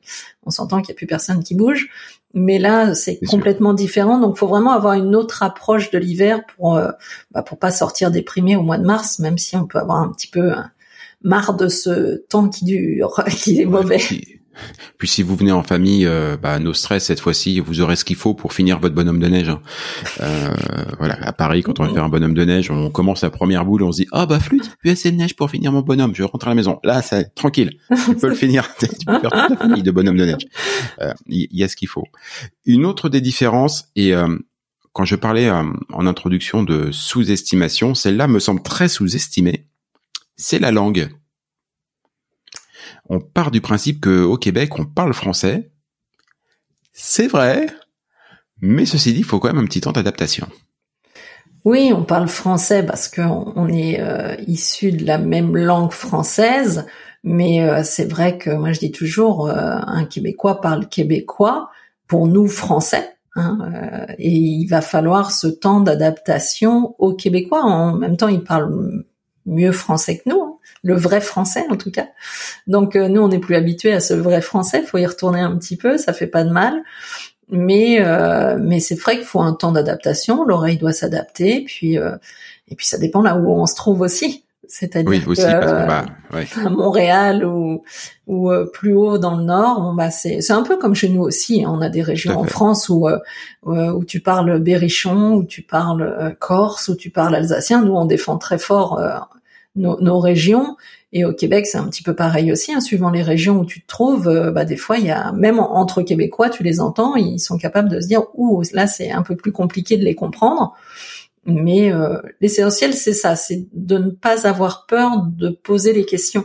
on 0.44 0.50
s'entend 0.50 0.80
qu'il 0.80 0.90
y 0.90 0.92
a 0.92 0.97
plus 0.97 1.06
personne 1.06 1.42
qui 1.42 1.54
bouge. 1.54 1.88
Mais 2.35 2.58
là, 2.58 2.94
c'est 2.94 3.18
complètement 3.26 3.73
différent. 3.73 4.18
Donc, 4.18 4.37
faut 4.37 4.47
vraiment 4.47 4.73
avoir 4.73 4.94
une 4.94 5.16
autre 5.16 5.42
approche 5.42 5.90
de 5.90 5.99
l'hiver 5.99 6.42
pour 6.56 6.76
euh, 6.76 6.90
bah, 7.30 7.42
pour 7.42 7.58
pas 7.58 7.70
sortir 7.70 8.11
déprimé 8.11 8.54
au 8.54 8.62
mois 8.62 8.78
de 8.78 8.85
mars, 8.85 9.18
même 9.18 9.38
si 9.38 9.56
on 9.56 9.66
peut 9.66 9.78
avoir 9.78 9.99
un 9.99 10.12
petit 10.12 10.28
peu 10.28 10.52
marre 11.23 11.55
de 11.55 11.69
ce 11.69 12.25
temps 12.29 12.49
qui 12.49 12.65
dure, 12.65 13.23
qui 13.29 13.61
est 13.61 13.67
mauvais. 13.67 14.01
Puis 14.99 15.09
si 15.09 15.23
vous 15.23 15.37
venez 15.37 15.53
en 15.53 15.63
famille, 15.63 16.07
euh, 16.07 16.37
bah, 16.37 16.59
nos 16.59 16.73
stress 16.73 17.05
cette 17.05 17.21
fois-ci, 17.21 17.61
vous 17.61 17.81
aurez 17.81 17.97
ce 17.97 18.05
qu'il 18.05 18.17
faut 18.17 18.35
pour 18.35 18.53
finir 18.53 18.79
votre 18.81 18.95
bonhomme 18.95 19.21
de 19.21 19.29
neige. 19.29 19.49
Hein. 19.49 19.61
Euh, 20.21 20.55
voilà, 20.99 21.15
à 21.23 21.33
Paris, 21.33 21.63
quand 21.63 21.81
on 21.81 21.85
va 21.85 21.93
faire 21.93 22.05
un 22.05 22.09
bonhomme 22.09 22.35
de 22.35 22.45
neige, 22.45 22.71
on 22.71 22.91
commence 22.91 23.23
la 23.23 23.31
première 23.31 23.65
boule, 23.65 23.83
on 23.83 23.93
se 23.93 24.03
dit 24.03 24.09
ah 24.13 24.27
bah 24.27 24.41
flûte, 24.41 24.77
plus 24.81 24.91
assez 24.91 25.11
de 25.11 25.17
neige 25.17 25.37
pour 25.37 25.51
finir 25.51 25.73
mon 25.73 25.83
bonhomme, 25.83 26.15
je 26.15 26.23
rentre 26.25 26.47
à 26.47 26.51
la 26.51 26.55
maison. 26.55 26.79
Là, 26.83 27.03
c'est 27.03 27.35
tranquille, 27.35 27.79
tu 28.07 28.15
peux 28.17 28.29
le 28.29 28.35
finir, 28.35 28.69
tu 28.79 28.89
peux 29.07 29.19
faire 29.21 29.31
toute 29.31 29.51
la 29.51 29.57
famille 29.57 29.83
de 29.83 29.91
bonhomme 29.91 30.17
de 30.17 30.25
neige. 30.25 30.47
Euh, 31.01 31.13
il 31.27 31.49
y, 31.53 31.63
a 31.63 31.69
ce 31.69 31.77
qu'il 31.77 31.89
faut. 31.89 32.05
Une 32.65 32.85
autre 32.85 33.09
des 33.09 33.21
différences 33.21 33.89
et 33.95 34.13
quand 34.93 35.05
je 35.05 35.17
parlais 35.17 35.51
en 35.51 36.07
introduction 36.07 36.63
de 36.63 36.91
sous-estimation, 36.91 37.95
celle-là 37.95 38.27
me 38.27 38.41
semble 38.41 38.63
très 38.63 38.89
sous-estimée, 38.89 39.69
c'est 40.38 40.59
la 40.59 40.71
langue 40.71 41.11
on 43.09 43.21
part 43.21 43.50
du 43.50 43.61
principe 43.61 44.00
que 44.00 44.23
au 44.23 44.37
Québec, 44.37 44.78
on 44.78 44.85
parle 44.85 45.14
français. 45.14 45.71
C'est 46.92 47.28
vrai, 47.28 47.66
mais 48.61 48.87
ceci 48.87 49.12
dit, 49.12 49.21
il 49.21 49.25
faut 49.25 49.38
quand 49.38 49.49
même 49.49 49.62
un 49.62 49.66
petit 49.66 49.80
temps 49.80 49.92
d'adaptation. 49.92 50.49
Oui, 51.64 51.92
on 51.95 52.04
parle 52.04 52.28
français 52.28 52.85
parce 52.85 53.09
qu'on 53.09 53.68
est 53.68 54.00
euh, 54.00 54.37
issu 54.47 54.92
de 54.92 55.04
la 55.04 55.18
même 55.18 55.57
langue 55.57 55.92
française, 55.92 56.87
mais 57.25 57.62
euh, 57.62 57.83
c'est 57.83 58.07
vrai 58.07 58.38
que 58.38 58.50
moi 58.50 58.73
je 58.73 58.78
dis 58.78 58.92
toujours, 58.92 59.49
euh, 59.49 59.76
un 59.87 60.04
Québécois 60.04 60.61
parle 60.61 60.88
québécois, 60.88 61.71
pour 62.07 62.26
nous 62.26 62.47
français, 62.47 63.16
hein, 63.35 63.59
et 64.18 64.30
il 64.30 64.66
va 64.66 64.80
falloir 64.80 65.30
ce 65.30 65.47
temps 65.47 65.80
d'adaptation 65.80 66.95
aux 66.99 67.14
Québécois. 67.14 67.62
En 67.62 67.92
même 67.92 68.16
temps, 68.16 68.28
ils 68.28 68.42
parlent 68.42 69.04
mieux 69.49 69.73
français 69.73 70.19
que 70.19 70.31
nous. 70.31 70.43
Hein 70.43 70.59
le 70.83 70.95
vrai 70.95 71.21
français 71.21 71.64
en 71.71 71.76
tout 71.76 71.90
cas. 71.90 72.09
Donc 72.67 72.97
euh, 72.97 73.09
nous 73.09 73.21
on 73.21 73.28
n'est 73.28 73.38
plus 73.38 73.57
habitués 73.57 73.93
à 73.93 74.00
ce 74.00 74.14
vrai 74.14 74.40
français, 74.40 74.83
faut 74.83 74.99
y 74.99 75.07
retourner 75.07 75.40
un 75.40 75.57
petit 75.57 75.76
peu, 75.76 75.99
ça 75.99 76.12
fait 76.12 76.26
pas 76.26 76.45
de 76.45 76.50
mal. 76.50 76.83
Mais 77.50 78.00
euh, 78.00 78.59
mais 78.61 78.78
c'est 78.78 78.95
vrai 78.95 79.17
qu'il 79.17 79.25
faut 79.25 79.40
un 79.40 79.55
temps 79.55 79.73
d'adaptation, 79.73 80.45
l'oreille 80.45 80.76
doit 80.76 80.93
s'adapter, 80.93 81.64
puis 81.67 81.99
euh, 81.99 82.17
et 82.69 82.75
puis 82.75 82.87
ça 82.87 82.99
dépend 82.99 83.23
là 83.23 83.37
où 83.37 83.50
on 83.50 83.67
se 83.67 83.75
trouve 83.75 84.02
aussi. 84.02 84.45
C'est-à-dire 84.71 85.09
oui, 85.09 85.25
aussi, 85.26 85.40
bah, 85.45 86.05
à 86.67 86.69
Montréal 86.69 87.43
ou 87.43 87.85
ou 88.26 88.50
plus 88.75 88.93
haut 88.93 89.17
dans 89.17 89.38
le 89.38 89.45
nord, 89.45 89.81
bon 89.81 89.95
bah 89.95 90.11
c'est 90.11 90.43
c'est 90.43 90.52
un 90.52 90.62
peu 90.62 90.76
comme 90.76 90.95
chez 90.95 91.09
nous 91.09 91.23
aussi. 91.23 91.64
Hein. 91.64 91.71
On 91.73 91.81
a 91.81 91.88
des 91.88 92.02
régions 92.02 92.38
en 92.38 92.45
France 92.45 92.90
où 92.90 93.09
où 93.64 94.05
tu 94.05 94.21
parles 94.21 94.59
berrichon, 94.59 95.33
où 95.33 95.45
tu 95.45 95.62
parles 95.62 96.37
corse, 96.38 96.88
où 96.88 96.97
tu 96.97 97.09
parles 97.09 97.35
alsacien. 97.35 97.83
Nous 97.83 97.95
on 97.95 98.05
défend 98.05 98.37
très 98.37 98.59
fort 98.59 99.00
nos, 99.77 100.19
régions. 100.19 100.77
Et 101.13 101.25
au 101.25 101.33
Québec, 101.33 101.67
c'est 101.67 101.79
un 101.79 101.89
petit 101.89 102.03
peu 102.03 102.15
pareil 102.15 102.53
aussi. 102.53 102.73
Hein, 102.73 102.81
suivant 102.81 103.11
les 103.11 103.23
régions 103.23 103.61
où 103.61 103.65
tu 103.65 103.81
te 103.81 103.87
trouves, 103.87 104.29
euh, 104.29 104.51
bah, 104.51 104.65
des 104.65 104.77
fois, 104.77 104.99
il 104.99 105.07
y 105.07 105.11
a 105.11 105.33
même 105.33 105.59
entre 105.59 106.03
Québécois, 106.03 106.51
tu 106.51 106.63
les 106.63 106.81
entends, 106.81 107.17
ils 107.17 107.41
sont 107.41 107.57
capables 107.57 107.89
de 107.89 108.01
se 108.01 108.07
dire, 108.07 108.23
ouh, 108.35 108.63
là, 108.73 108.87
c'est 108.87 109.11
un 109.11 109.23
peu 109.23 109.37
plus 109.37 109.53
compliqué 109.53 109.97
de 109.97 110.05
les 110.05 110.15
comprendre. 110.15 110.75
Mais 111.47 111.93
euh, 111.93 112.19
l'essentiel, 112.41 112.93
c'est 112.93 113.15
ça, 113.15 113.37
c'est 113.37 113.67
de 113.73 113.97
ne 113.97 114.11
pas 114.11 114.47
avoir 114.47 114.87
peur 114.87 115.23
de 115.27 115.49
poser 115.49 115.93
les 115.93 116.05
questions. 116.05 116.45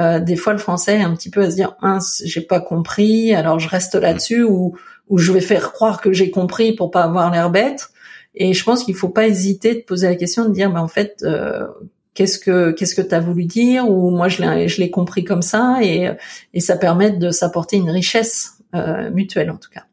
Euh, 0.00 0.18
des 0.18 0.36
fois, 0.36 0.52
le 0.52 0.58
français 0.58 0.96
est 0.96 1.02
un 1.02 1.14
petit 1.14 1.30
peu 1.30 1.42
à 1.42 1.50
se 1.50 1.54
dire, 1.54 1.76
mince, 1.80 2.22
j'ai 2.24 2.40
pas 2.40 2.60
compris, 2.60 3.34
alors 3.34 3.58
je 3.60 3.68
reste 3.68 3.94
là-dessus, 3.94 4.42
ou, 4.42 4.76
ou 5.08 5.18
je 5.18 5.30
vais 5.30 5.40
faire 5.40 5.72
croire 5.72 6.00
que 6.00 6.12
j'ai 6.12 6.30
compris 6.30 6.74
pour 6.74 6.90
pas 6.90 7.02
avoir 7.02 7.30
l'air 7.30 7.50
bête. 7.50 7.90
Et 8.34 8.54
je 8.54 8.64
pense 8.64 8.84
qu'il 8.84 8.94
faut 8.94 9.10
pas 9.10 9.26
hésiter 9.26 9.74
de 9.74 9.80
poser 9.80 10.08
la 10.08 10.16
question, 10.16 10.48
de 10.48 10.54
dire, 10.54 10.72
bah, 10.72 10.82
en 10.82 10.88
fait, 10.88 11.22
euh, 11.22 11.66
qu'est-ce 12.14 12.38
que 12.38 12.72
qu'est-ce 12.72 12.94
que 12.94 13.02
tu 13.02 13.14
as 13.14 13.20
voulu 13.20 13.44
dire 13.44 13.88
ou 13.88 14.10
moi 14.10 14.28
je 14.28 14.42
l'ai 14.42 14.68
je 14.68 14.80
l'ai 14.80 14.90
compris 14.90 15.24
comme 15.24 15.42
ça 15.42 15.78
et 15.82 16.10
et 16.54 16.60
ça 16.60 16.76
permet 16.76 17.10
de 17.10 17.30
s'apporter 17.30 17.76
une 17.76 17.90
richesse 17.90 18.58
euh, 18.74 19.10
mutuelle 19.10 19.50
en 19.50 19.56
tout 19.56 19.70
cas. 19.70 19.84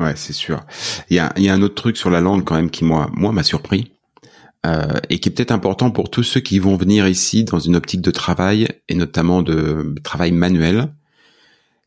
Ouais, 0.00 0.14
c'est 0.16 0.32
sûr. 0.32 0.64
Il 1.10 1.16
y 1.16 1.20
a 1.20 1.32
il 1.36 1.44
y 1.44 1.48
a 1.48 1.54
un 1.54 1.62
autre 1.62 1.74
truc 1.74 1.96
sur 1.96 2.10
la 2.10 2.20
langue 2.20 2.44
quand 2.44 2.54
même 2.54 2.70
qui 2.70 2.84
moi 2.84 3.10
moi 3.12 3.32
m'a 3.32 3.42
surpris. 3.42 3.92
Euh, 4.64 5.00
et 5.10 5.18
qui 5.18 5.28
est 5.28 5.32
peut-être 5.32 5.50
important 5.50 5.90
pour 5.90 6.08
tous 6.08 6.22
ceux 6.22 6.38
qui 6.38 6.60
vont 6.60 6.76
venir 6.76 7.08
ici 7.08 7.42
dans 7.42 7.58
une 7.58 7.74
optique 7.74 8.00
de 8.00 8.12
travail 8.12 8.68
et 8.88 8.94
notamment 8.94 9.42
de 9.42 9.96
travail 10.04 10.30
manuel. 10.30 10.92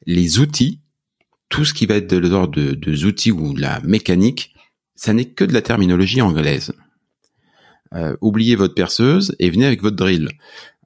Les 0.05 0.39
outils, 0.39 0.81
tout 1.47 1.63
ce 1.63 1.73
qui 1.73 1.85
va 1.85 1.95
être 1.95 2.09
de 2.09 2.17
l'ordre 2.17 2.53
de, 2.53 2.73
de 2.73 3.05
outils 3.05 3.31
ou 3.31 3.53
de 3.53 3.61
la 3.61 3.79
mécanique, 3.85 4.53
ça 4.93 5.13
n'est 5.13 5.23
que 5.23 5.45
de 5.45 5.53
la 5.53 5.61
terminologie 5.61 6.21
anglaise. 6.21 6.73
Euh, 7.93 8.15
oubliez 8.21 8.55
votre 8.55 8.73
perceuse 8.73 9.35
et 9.39 9.49
venez 9.49 9.65
avec 9.65 9.81
votre 9.81 9.95
drill. 9.95 10.29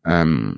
Euh, 0.08 0.54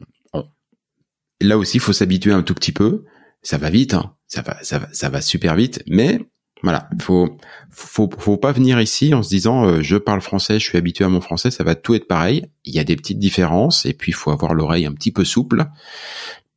Là 1.42 1.58
aussi, 1.58 1.78
il 1.78 1.80
faut 1.80 1.94
s'habituer 1.94 2.32
un 2.32 2.44
tout 2.44 2.54
petit 2.54 2.72
peu. 2.72 3.04
Ça 3.42 3.58
va 3.58 3.70
vite, 3.70 3.96
hein. 3.96 4.16
ça 4.28 4.44
va, 4.44 4.58
ça 4.64 4.78
va, 4.78 4.88
ça 4.92 5.10
va 5.10 5.22
super 5.22 5.56
vite. 5.56 5.82
Mais 5.88 6.20
voilà, 6.62 6.88
faut, 7.02 7.38
faut, 7.72 8.08
faut 8.20 8.38
pas 8.38 8.52
venir 8.52 8.80
ici 8.80 9.16
en 9.16 9.24
se 9.24 9.30
disant 9.30 9.66
euh, 9.66 9.82
je 9.82 9.98
parle 9.98 10.22
français, 10.22 10.60
je 10.60 10.66
suis 10.66 10.78
habitué 10.78 11.04
à 11.04 11.10
mon 11.10 11.22
français, 11.22 11.50
ça 11.50 11.64
va 11.64 11.74
tout 11.74 11.96
être 11.96 12.08
pareil. 12.08 12.46
Il 12.66 12.76
y 12.76 12.80
a 12.80 12.84
des 12.84 12.96
petites 12.96 13.18
différences 13.18 13.88
et 13.88 13.94
puis 13.94 14.12
il 14.12 14.16
faut 14.16 14.30
avoir 14.30 14.54
l'oreille 14.54 14.86
un 14.86 14.94
petit 14.94 15.12
peu 15.12 15.26
souple 15.26 15.66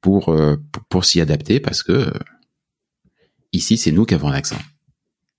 pour 0.02 0.26
pour, 0.26 0.84
pour 0.90 1.04
s'y 1.06 1.22
adapter 1.22 1.60
parce 1.60 1.82
que 1.82 2.12
ici 3.52 3.78
c'est 3.78 3.92
nous 3.92 4.04
qui 4.04 4.12
avons 4.12 4.28
un 4.28 4.34
accent. 4.34 4.58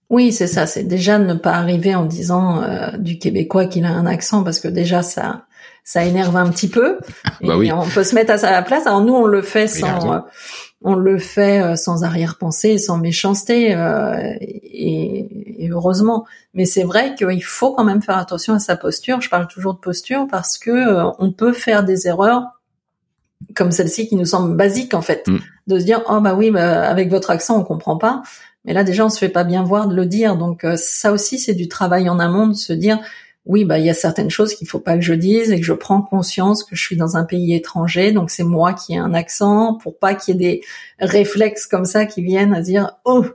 Oui, 0.09 0.31
c'est 0.31 0.47
ça. 0.47 0.67
C'est 0.67 0.83
déjà 0.83 1.17
ne 1.17 1.33
pas 1.33 1.53
arriver 1.53 1.95
en 1.95 2.05
disant 2.05 2.61
euh, 2.61 2.91
du 2.97 3.17
québécois 3.17 3.65
qu'il 3.65 3.85
a 3.85 3.89
un 3.89 4.05
accent 4.05 4.43
parce 4.43 4.59
que 4.59 4.67
déjà 4.67 5.01
ça 5.01 5.45
ça 5.83 6.03
énerve 6.03 6.35
un 6.35 6.49
petit 6.49 6.67
peu. 6.67 6.97
bah 7.41 7.57
oui. 7.57 7.71
On 7.71 7.87
peut 7.87 8.03
se 8.03 8.15
mettre 8.15 8.31
à 8.31 8.37
sa 8.37 8.61
place. 8.61 8.85
Alors 8.85 9.01
nous 9.01 9.13
on 9.13 9.25
le 9.25 9.41
fait 9.41 9.67
sans 9.67 10.13
euh, 10.13 10.19
on 10.81 10.93
le 10.93 11.17
fait 11.17 11.61
euh, 11.61 11.75
sans 11.75 12.03
arrière-pensée, 12.03 12.77
sans 12.77 12.97
méchanceté 12.97 13.71
et, 14.41 15.63
et, 15.63 15.69
heureusement. 15.69 16.25
Mais 16.53 16.65
c'est 16.65 16.83
vrai 16.83 17.15
qu'il 17.15 17.43
faut 17.43 17.73
quand 17.73 17.83
même 17.83 18.03
faire 18.03 18.17
attention 18.17 18.53
à 18.53 18.59
sa 18.59 18.77
posture. 18.77 19.21
Je 19.21 19.29
parle 19.29 19.47
toujours 19.47 19.73
de 19.73 19.79
posture 19.79 20.27
parce 20.29 20.59
que 20.59 21.11
on 21.17 21.31
peut 21.31 21.53
faire 21.53 21.83
des 21.83 22.07
erreurs 22.07 22.43
comme 23.55 23.71
celle-ci 23.71 24.07
qui 24.07 24.15
nous 24.15 24.25
semble 24.25 24.55
basique 24.55 24.93
en 24.93 25.01
fait, 25.01 25.27
mm. 25.27 25.37
de 25.67 25.79
se 25.79 25.85
dire 25.85 26.03
oh 26.09 26.19
bah 26.19 26.35
oui 26.35 26.51
bah, 26.51 26.87
avec 26.87 27.09
votre 27.09 27.31
accent 27.31 27.59
on 27.59 27.63
comprend 27.63 27.97
pas. 27.97 28.21
Mais 28.65 28.73
là 28.73 28.83
déjà 28.83 29.05
on 29.05 29.09
se 29.09 29.19
fait 29.19 29.29
pas 29.29 29.43
bien 29.43 29.63
voir 29.63 29.87
de 29.87 29.95
le 29.95 30.05
dire, 30.05 30.37
donc 30.37 30.63
euh, 30.63 30.75
ça 30.75 31.11
aussi 31.11 31.39
c'est 31.39 31.53
du 31.53 31.67
travail 31.67 32.09
en 32.09 32.19
amont 32.19 32.47
de 32.47 32.53
se 32.53 32.73
dire 32.73 32.99
oui 33.45 33.63
bah 33.63 33.77
il 33.77 33.85
y 33.85 33.89
a 33.89 33.93
certaines 33.93 34.31
choses 34.31 34.55
qu'il 34.55 34.67
faut 34.67 34.79
pas 34.79 34.95
que 34.95 35.03
je 35.03 35.13
dise 35.13 35.51
et 35.51 35.59
que 35.59 35.65
je 35.65 35.73
prends 35.73 36.01
conscience 36.01 36.63
que 36.63 36.75
je 36.75 36.81
suis 36.81 36.97
dans 36.97 37.15
un 37.15 37.25
pays 37.25 37.53
étranger, 37.53 38.11
donc 38.11 38.31
c'est 38.31 38.43
moi 38.43 38.73
qui 38.73 38.93
ai 38.93 38.97
un 38.97 39.13
accent 39.13 39.77
pour 39.81 39.99
pas 39.99 40.15
qu'il 40.15 40.35
y 40.35 40.37
ait 40.37 40.39
des 40.39 40.61
réflexes 40.99 41.67
comme 41.67 41.85
ça 41.85 42.05
qui 42.05 42.23
viennent 42.23 42.53
à 42.53 42.61
dire 42.61 42.91
oh 43.05 43.25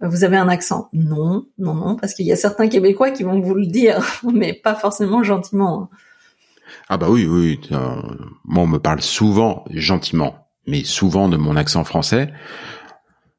vous 0.00 0.24
avez 0.24 0.36
un 0.36 0.48
accent. 0.48 0.88
Non, 0.92 1.46
non, 1.58 1.74
non, 1.74 1.96
parce 1.96 2.14
qu'il 2.14 2.26
y 2.26 2.32
a 2.32 2.36
certains 2.36 2.68
Québécois 2.68 3.10
qui 3.10 3.24
vont 3.24 3.40
vous 3.40 3.54
le 3.54 3.66
dire, 3.66 4.00
mais 4.32 4.52
pas 4.52 4.74
forcément 4.74 5.22
gentiment. 5.22 5.90
Ah 6.88 6.96
bah 6.96 7.08
oui, 7.10 7.26
oui. 7.26 7.60
Euh, 7.72 7.96
moi, 8.44 8.64
on 8.64 8.66
me 8.66 8.78
parle 8.78 9.00
souvent 9.00 9.64
gentiment, 9.70 10.48
mais 10.66 10.84
souvent 10.84 11.28
de 11.28 11.36
mon 11.36 11.56
accent 11.56 11.84
français 11.84 12.30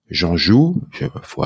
j'en 0.09 0.37
joue. 0.37 0.81
Il 0.99 1.09
faut 1.23 1.45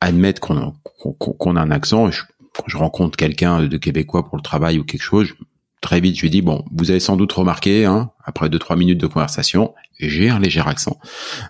admettre 0.00 0.40
qu'on 0.40 0.74
qu'on 0.94 1.56
a 1.56 1.60
un 1.60 1.70
accent. 1.70 2.10
Je, 2.10 2.22
quand 2.54 2.64
je 2.66 2.76
rencontre 2.76 3.16
quelqu'un 3.16 3.62
de 3.62 3.76
québécois 3.76 4.26
pour 4.26 4.36
le 4.36 4.42
travail 4.42 4.78
ou 4.78 4.84
quelque 4.84 5.02
chose, 5.02 5.34
très 5.80 6.00
vite 6.00 6.16
je 6.16 6.22
lui 6.22 6.30
dis 6.30 6.42
bon, 6.42 6.64
vous 6.72 6.90
avez 6.90 7.00
sans 7.00 7.16
doute 7.16 7.32
remarqué, 7.32 7.84
hein, 7.84 8.10
après 8.24 8.48
deux 8.48 8.58
trois 8.58 8.76
minutes 8.76 9.00
de 9.00 9.06
conversation, 9.06 9.74
j'ai 9.98 10.30
un 10.30 10.38
léger 10.38 10.62
accent. 10.64 10.98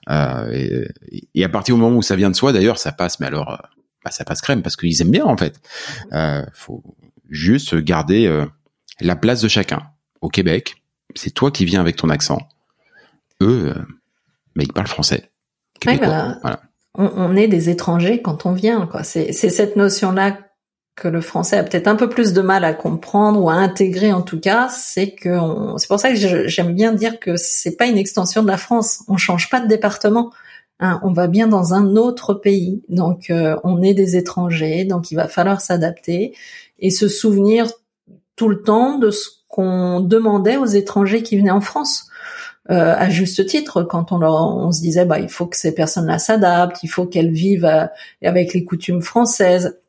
Euh, 0.08 0.86
et, 1.34 1.44
à 1.44 1.48
partir 1.48 1.74
du 1.74 1.80
moment 1.80 1.96
où 1.96 2.02
ça 2.02 2.16
vient 2.16 2.30
de 2.30 2.36
soi, 2.36 2.52
d'ailleurs, 2.52 2.78
ça 2.78 2.92
passe. 2.92 3.20
Mais 3.20 3.26
alors, 3.26 3.52
euh, 3.52 3.56
bah, 4.04 4.10
ça 4.10 4.24
passe 4.24 4.40
crème 4.40 4.62
parce 4.62 4.76
qu'ils 4.76 5.00
aiment 5.02 5.10
bien 5.10 5.24
en 5.24 5.36
fait. 5.36 5.60
Euh, 6.12 6.44
faut 6.54 6.82
juste 7.28 7.76
garder 7.76 8.26
euh, 8.26 8.46
la 9.00 9.16
place 9.16 9.40
de 9.40 9.48
chacun. 9.48 9.82
Au 10.20 10.28
Québec, 10.28 10.76
c'est 11.14 11.30
toi 11.30 11.50
qui 11.50 11.64
viens 11.64 11.80
avec 11.80 11.96
ton 11.96 12.08
accent. 12.08 12.40
Eux, 13.42 13.72
euh, 13.76 13.82
mais 14.54 14.64
ils 14.64 14.72
parlent 14.72 14.86
français. 14.86 15.29
Bah, 15.86 16.38
on, 16.94 17.36
est 17.36 17.48
des 17.48 17.70
étrangers 17.70 18.20
quand 18.20 18.46
on 18.46 18.52
vient. 18.52 18.86
Quoi. 18.86 19.02
C'est, 19.02 19.32
cette 19.32 19.76
notion-là 19.76 20.38
que 20.96 21.08
le 21.08 21.20
français 21.20 21.56
a 21.56 21.62
peut-être 21.62 21.88
un 21.88 21.96
peu 21.96 22.08
plus 22.08 22.32
de 22.32 22.40
mal 22.42 22.64
à 22.64 22.74
comprendre 22.74 23.40
ou 23.40 23.48
à 23.48 23.54
intégrer 23.54 24.12
en 24.12 24.22
tout 24.22 24.38
cas, 24.38 24.68
c'est 24.68 25.12
que 25.12 25.38
c'est 25.78 25.88
pour 25.88 25.98
ça 25.98 26.10
que 26.10 26.46
j'aime 26.46 26.74
bien 26.74 26.92
dire 26.92 27.18
que 27.18 27.36
c'est 27.36 27.76
pas 27.76 27.86
une 27.86 27.96
extension 27.96 28.42
de 28.42 28.48
la 28.48 28.58
France. 28.58 29.02
On 29.08 29.16
change 29.16 29.48
pas 29.48 29.60
de 29.60 29.68
département. 29.68 30.30
Hein, 30.78 31.00
on 31.02 31.12
va 31.12 31.26
bien 31.26 31.46
dans 31.46 31.74
un 31.74 31.96
autre 31.96 32.32
pays, 32.32 32.82
donc 32.88 33.28
euh, 33.28 33.56
on 33.64 33.82
est 33.82 33.92
des 33.92 34.16
étrangers, 34.16 34.86
donc 34.86 35.10
il 35.10 35.14
va 35.14 35.28
falloir 35.28 35.60
s'adapter 35.60 36.34
et 36.78 36.88
se 36.88 37.06
souvenir 37.06 37.66
tout 38.34 38.48
le 38.48 38.62
temps 38.62 38.98
de 38.98 39.10
ce 39.10 39.28
qu'on 39.48 40.00
demandait 40.00 40.56
aux 40.56 40.64
étrangers 40.64 41.22
qui 41.22 41.36
venaient 41.36 41.50
en 41.50 41.60
France. 41.60 42.09
Euh, 42.70 42.94
à 42.96 43.10
juste 43.10 43.46
titre, 43.46 43.82
quand 43.82 44.12
on 44.12 44.18
leur, 44.18 44.34
on 44.34 44.70
se 44.72 44.80
disait, 44.80 45.04
bah, 45.04 45.18
il 45.18 45.28
faut 45.28 45.46
que 45.46 45.56
ces 45.56 45.74
personnes-là 45.74 46.18
s'adaptent, 46.18 46.82
il 46.82 46.88
faut 46.88 47.06
qu'elles 47.06 47.32
vivent 47.32 47.64
euh, 47.64 47.86
avec 48.22 48.54
les 48.54 48.64
coutumes 48.64 49.02
françaises 49.02 49.80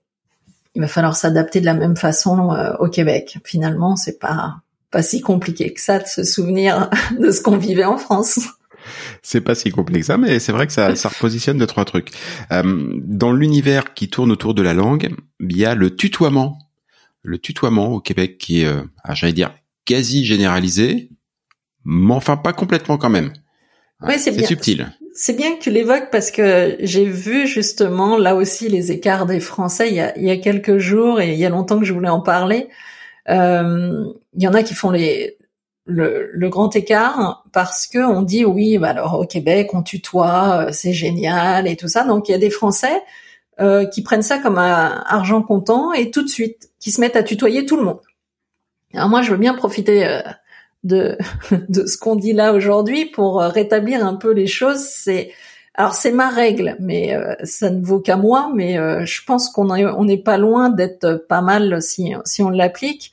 il 0.75 0.81
va 0.81 0.87
falloir 0.87 1.15
s'adapter 1.15 1.59
de 1.59 1.65
la 1.65 1.73
même 1.73 1.97
façon 1.97 2.53
euh, 2.53 2.73
au 2.79 2.87
Québec. 2.87 3.37
Finalement, 3.43 3.95
c'est 3.95 4.19
pas 4.19 4.61
pas 4.89 5.01
si 5.01 5.21
compliqué 5.21 5.71
que 5.73 5.79
ça 5.79 5.99
de 5.99 6.07
se 6.07 6.23
souvenir 6.23 6.89
de 7.19 7.31
ce 7.31 7.41
qu'on 7.41 7.57
vivait 7.57 7.85
en 7.85 7.97
France. 7.97 8.39
C'est 9.21 9.41
pas 9.41 9.55
si 9.55 9.69
compliqué 9.69 10.01
que 10.01 10.05
ça, 10.05 10.17
mais 10.17 10.39
c'est 10.39 10.51
vrai 10.51 10.67
que 10.67 10.73
ça, 10.73 10.95
ça 10.95 11.09
repositionne 11.09 11.57
deux 11.57 11.67
trois 11.67 11.85
trucs. 11.85 12.11
Euh, 12.51 12.93
dans 12.97 13.31
l'univers 13.31 13.93
qui 13.93 14.09
tourne 14.09 14.31
autour 14.31 14.53
de 14.53 14.61
la 14.61 14.73
langue, 14.73 15.13
il 15.39 15.55
y 15.55 15.65
a 15.65 15.75
le 15.75 15.95
tutoiement. 15.95 16.57
Le 17.21 17.37
tutoiement 17.37 17.93
au 17.93 17.99
Québec 17.99 18.37
qui 18.37 18.61
est, 18.61 18.65
euh, 18.65 18.81
ah, 19.03 19.13
j'allais 19.13 19.33
dire, 19.33 19.53
quasi 19.85 20.25
généralisé, 20.25 21.09
mais 21.85 22.13
enfin 22.13 22.37
pas 22.37 22.53
complètement 22.53 22.97
quand 22.97 23.09
même. 23.09 23.33
Ouais, 24.01 24.17
c'est 24.17 24.33
subtil. 24.45 24.91
C'est 25.13 25.35
bien 25.35 25.55
que 25.55 25.61
tu 25.61 25.71
l'évoques 25.71 26.09
parce 26.11 26.31
que 26.31 26.77
j'ai 26.79 27.05
vu 27.05 27.45
justement 27.45 28.17
là 28.17 28.35
aussi 28.35 28.69
les 28.69 28.91
écarts 28.91 29.25
des 29.25 29.39
Français 29.39 29.89
il 29.89 29.95
y 29.95 29.99
a, 29.99 30.17
il 30.17 30.23
y 30.23 30.31
a 30.31 30.37
quelques 30.37 30.77
jours 30.77 31.19
et 31.19 31.33
il 31.33 31.37
y 31.37 31.45
a 31.45 31.49
longtemps 31.49 31.79
que 31.79 31.85
je 31.85 31.93
voulais 31.93 32.09
en 32.09 32.21
parler. 32.21 32.69
Euh, 33.29 34.05
il 34.33 34.41
y 34.41 34.47
en 34.47 34.53
a 34.53 34.63
qui 34.63 34.73
font 34.73 34.89
les, 34.89 35.37
le, 35.85 36.31
le, 36.33 36.49
grand 36.49 36.75
écart 36.75 37.43
parce 37.51 37.85
que 37.85 37.99
on 37.99 38.21
dit 38.21 38.45
oui, 38.45 38.77
bah 38.77 38.89
alors 38.89 39.19
au 39.19 39.25
Québec 39.25 39.69
on 39.73 39.83
tutoie, 39.83 40.65
euh, 40.65 40.69
c'est 40.71 40.93
génial 40.93 41.67
et 41.67 41.75
tout 41.75 41.87
ça. 41.87 42.03
Donc 42.03 42.29
il 42.29 42.31
y 42.31 42.35
a 42.35 42.39
des 42.39 42.49
Français 42.49 43.03
euh, 43.59 43.85
qui 43.85 44.01
prennent 44.01 44.23
ça 44.23 44.39
comme 44.39 44.57
un 44.57 45.03
argent 45.05 45.41
comptant 45.43 45.93
et 45.93 46.09
tout 46.09 46.23
de 46.23 46.29
suite 46.29 46.71
qui 46.79 46.89
se 46.91 47.01
mettent 47.01 47.15
à 47.15 47.23
tutoyer 47.23 47.65
tout 47.65 47.77
le 47.77 47.83
monde. 47.83 47.99
Alors 48.93 49.09
moi 49.09 49.21
je 49.21 49.31
veux 49.31 49.37
bien 49.37 49.53
profiter 49.53 50.05
euh, 50.07 50.21
de, 50.83 51.17
de 51.69 51.85
ce 51.85 51.97
qu'on 51.97 52.15
dit 52.15 52.33
là 52.33 52.53
aujourd'hui 52.53 53.05
pour 53.05 53.41
euh, 53.41 53.49
rétablir 53.49 54.05
un 54.05 54.15
peu 54.15 54.31
les 54.31 54.47
choses. 54.47 54.79
C'est 54.79 55.31
alors 55.73 55.93
c'est 55.93 56.11
ma 56.11 56.29
règle, 56.29 56.75
mais 56.79 57.15
euh, 57.15 57.33
ça 57.43 57.69
ne 57.69 57.83
vaut 57.83 58.01
qu'à 58.01 58.17
moi. 58.17 58.51
Mais 58.53 58.77
euh, 58.77 59.05
je 59.05 59.23
pense 59.23 59.49
qu'on 59.49 59.69
on 59.69 60.05
n'est 60.05 60.17
pas 60.17 60.37
loin 60.37 60.69
d'être 60.69 61.25
pas 61.29 61.41
mal 61.41 61.81
si 61.81 62.13
si 62.25 62.43
on 62.43 62.49
l'applique. 62.49 63.11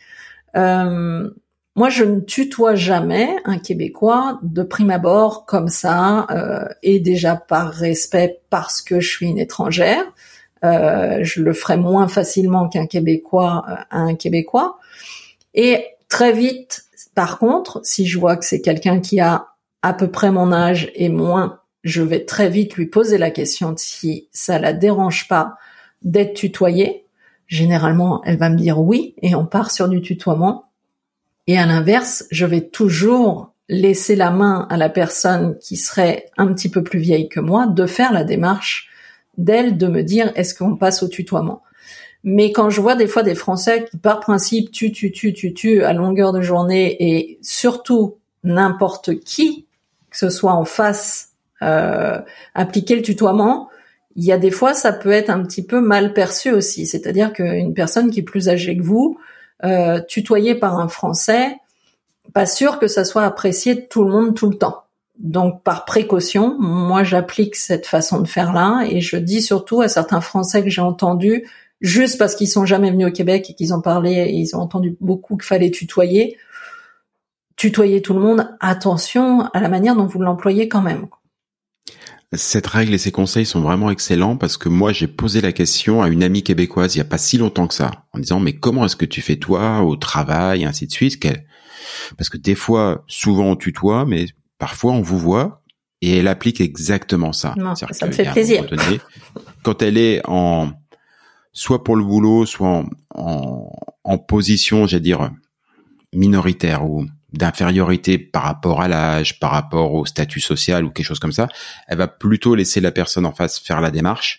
moi, 0.54 1.90
je 1.90 2.02
ne 2.02 2.18
tutoie 2.18 2.74
jamais 2.74 3.36
un 3.44 3.58
Québécois 3.58 4.40
de 4.42 4.64
prime 4.64 4.90
abord 4.90 5.46
comme 5.46 5.68
ça, 5.68 6.26
et 6.82 6.98
déjà 6.98 7.36
par 7.36 7.70
respect 7.70 8.40
parce 8.50 8.82
que 8.82 8.98
je 8.98 9.08
suis 9.08 9.26
une 9.26 9.38
étrangère. 9.38 10.04
je 10.64 11.40
le 11.40 11.52
ferai 11.52 11.76
moins 11.76 12.08
facilement 12.08 12.68
qu'un 12.68 12.86
Québécois 12.86 13.64
à 13.90 13.98
un 14.00 14.16
Québécois. 14.16 14.78
Et 15.54 15.84
très 16.08 16.32
vite, 16.32 16.87
par 17.18 17.40
contre, 17.40 17.80
si 17.82 18.06
je 18.06 18.16
vois 18.16 18.36
que 18.36 18.44
c'est 18.44 18.60
quelqu'un 18.60 19.00
qui 19.00 19.18
a 19.18 19.48
à 19.82 19.92
peu 19.92 20.08
près 20.08 20.30
mon 20.30 20.52
âge 20.52 20.92
et 20.94 21.08
moins, 21.08 21.58
je 21.82 22.00
vais 22.00 22.24
très 22.24 22.48
vite 22.48 22.76
lui 22.76 22.86
poser 22.86 23.18
la 23.18 23.32
question 23.32 23.72
de 23.72 23.78
si 23.80 24.28
ça 24.30 24.60
la 24.60 24.72
dérange 24.72 25.26
pas 25.26 25.56
d'être 26.02 26.34
tutoyée. 26.34 27.06
Généralement, 27.48 28.22
elle 28.24 28.36
va 28.36 28.50
me 28.50 28.56
dire 28.56 28.78
oui 28.78 29.16
et 29.20 29.34
on 29.34 29.46
part 29.46 29.72
sur 29.72 29.88
du 29.88 30.00
tutoiement. 30.00 30.70
Et 31.48 31.58
à 31.58 31.66
l'inverse, 31.66 32.24
je 32.30 32.46
vais 32.46 32.60
toujours 32.60 33.52
laisser 33.68 34.14
la 34.14 34.30
main 34.30 34.68
à 34.70 34.76
la 34.76 34.88
personne 34.88 35.58
qui 35.58 35.76
serait 35.76 36.30
un 36.36 36.46
petit 36.54 36.68
peu 36.68 36.84
plus 36.84 37.00
vieille 37.00 37.28
que 37.28 37.40
moi 37.40 37.66
de 37.66 37.86
faire 37.86 38.12
la 38.12 38.22
démarche 38.22 38.90
d'elle 39.38 39.76
de 39.76 39.88
me 39.88 40.04
dire 40.04 40.30
est-ce 40.36 40.54
qu'on 40.54 40.76
passe 40.76 41.02
au 41.02 41.08
tutoiement? 41.08 41.62
Mais 42.24 42.52
quand 42.52 42.70
je 42.70 42.80
vois 42.80 42.96
des 42.96 43.06
fois 43.06 43.22
des 43.22 43.34
Français 43.34 43.86
qui, 43.90 43.96
par 43.96 44.20
principe, 44.20 44.70
tu, 44.70 44.92
tu, 44.92 45.12
tu, 45.12 45.32
tu, 45.32 45.54
tu 45.54 45.84
à 45.84 45.92
longueur 45.92 46.32
de 46.32 46.40
journée 46.40 46.96
et 47.00 47.38
surtout 47.42 48.16
n'importe 48.44 49.20
qui, 49.20 49.66
que 50.10 50.16
ce 50.18 50.30
soit 50.30 50.52
en 50.52 50.64
face, 50.64 51.30
euh, 51.62 52.20
appliquer 52.54 52.96
le 52.96 53.02
tutoiement, 53.02 53.68
il 54.16 54.24
y 54.24 54.32
a 54.32 54.38
des 54.38 54.50
fois, 54.50 54.74
ça 54.74 54.92
peut 54.92 55.12
être 55.12 55.30
un 55.30 55.42
petit 55.44 55.64
peu 55.64 55.80
mal 55.80 56.12
perçu 56.12 56.50
aussi. 56.50 56.86
C'est-à-dire 56.86 57.32
qu'une 57.32 57.72
personne 57.72 58.10
qui 58.10 58.20
est 58.20 58.24
plus 58.24 58.48
âgée 58.48 58.76
que 58.76 58.82
vous, 58.82 59.18
euh, 59.64 60.00
tutoyée 60.08 60.54
par 60.54 60.78
un 60.78 60.88
Français, 60.88 61.56
pas 62.32 62.46
sûr 62.46 62.78
que 62.78 62.88
ça 62.88 63.04
soit 63.04 63.22
apprécié 63.22 63.74
de 63.74 63.80
tout 63.80 64.04
le 64.04 64.10
monde 64.10 64.34
tout 64.34 64.50
le 64.50 64.56
temps. 64.56 64.84
Donc, 65.18 65.62
par 65.62 65.84
précaution, 65.84 66.56
moi, 66.58 67.02
j'applique 67.02 67.56
cette 67.56 67.86
façon 67.86 68.20
de 68.20 68.28
faire 68.28 68.52
là 68.52 68.84
et 68.88 69.00
je 69.00 69.16
dis 69.16 69.42
surtout 69.42 69.80
à 69.80 69.88
certains 69.88 70.20
Français 70.20 70.62
que 70.62 70.70
j'ai 70.70 70.80
entendus 70.80 71.44
juste 71.80 72.18
parce 72.18 72.34
qu'ils 72.34 72.48
sont 72.48 72.66
jamais 72.66 72.90
venus 72.90 73.08
au 73.08 73.10
Québec 73.12 73.48
et 73.50 73.54
qu'ils 73.54 73.72
ont 73.74 73.80
parlé 73.80 74.12
et 74.12 74.34
ils 74.34 74.54
ont 74.56 74.60
entendu 74.60 74.96
beaucoup 75.00 75.36
qu'il 75.36 75.46
fallait 75.46 75.70
tutoyer. 75.70 76.36
Tutoyer 77.56 78.02
tout 78.02 78.14
le 78.14 78.20
monde, 78.20 78.48
attention 78.60 79.42
à 79.52 79.60
la 79.60 79.68
manière 79.68 79.96
dont 79.96 80.06
vous 80.06 80.20
l'employez 80.20 80.68
quand 80.68 80.82
même. 80.82 81.06
Cette 82.34 82.66
règle 82.66 82.92
et 82.94 82.98
ces 82.98 83.10
conseils 83.10 83.46
sont 83.46 83.62
vraiment 83.62 83.90
excellents 83.90 84.36
parce 84.36 84.58
que 84.58 84.68
moi 84.68 84.92
j'ai 84.92 85.06
posé 85.06 85.40
la 85.40 85.52
question 85.52 86.02
à 86.02 86.08
une 86.08 86.22
amie 86.22 86.42
québécoise 86.42 86.94
il 86.94 86.98
y 86.98 87.00
a 87.00 87.04
pas 87.04 87.16
si 87.16 87.38
longtemps 87.38 87.66
que 87.66 87.74
ça 87.74 87.90
en 88.12 88.18
disant 88.18 88.38
mais 88.38 88.52
comment 88.52 88.84
est-ce 88.84 88.96
que 88.96 89.06
tu 89.06 89.22
fais 89.22 89.36
toi 89.36 89.80
au 89.80 89.96
travail 89.96 90.66
ainsi 90.66 90.86
de 90.86 90.92
suite 90.92 91.18
parce 92.18 92.28
que 92.28 92.36
des 92.36 92.54
fois 92.54 93.02
souvent 93.06 93.46
on 93.46 93.56
tutoie 93.56 94.04
mais 94.04 94.26
parfois 94.58 94.92
on 94.92 95.00
vous 95.00 95.18
voit 95.18 95.62
et 96.02 96.18
elle 96.18 96.28
applique 96.28 96.60
exactement 96.60 97.32
ça. 97.32 97.54
Non, 97.56 97.74
ça 97.74 97.86
me 98.06 98.12
fait 98.12 98.30
plaisir. 98.30 98.68
quand 99.62 99.82
elle 99.82 99.96
est 99.96 100.20
en 100.26 100.70
soit 101.58 101.82
pour 101.82 101.96
le 101.96 102.04
boulot, 102.04 102.46
soit 102.46 102.84
en, 103.14 103.72
en, 104.04 104.18
position, 104.18 104.86
j'allais 104.86 105.02
dire, 105.02 105.30
minoritaire 106.12 106.88
ou 106.88 107.04
d'infériorité 107.32 108.16
par 108.16 108.44
rapport 108.44 108.80
à 108.80 108.86
l'âge, 108.86 109.40
par 109.40 109.50
rapport 109.50 109.92
au 109.92 110.06
statut 110.06 110.38
social 110.40 110.84
ou 110.84 110.90
quelque 110.90 111.04
chose 111.04 111.18
comme 111.18 111.32
ça, 111.32 111.48
elle 111.88 111.98
va 111.98 112.06
plutôt 112.06 112.54
laisser 112.54 112.80
la 112.80 112.92
personne 112.92 113.26
en 113.26 113.32
face 113.32 113.58
faire 113.58 113.80
la 113.80 113.90
démarche, 113.90 114.38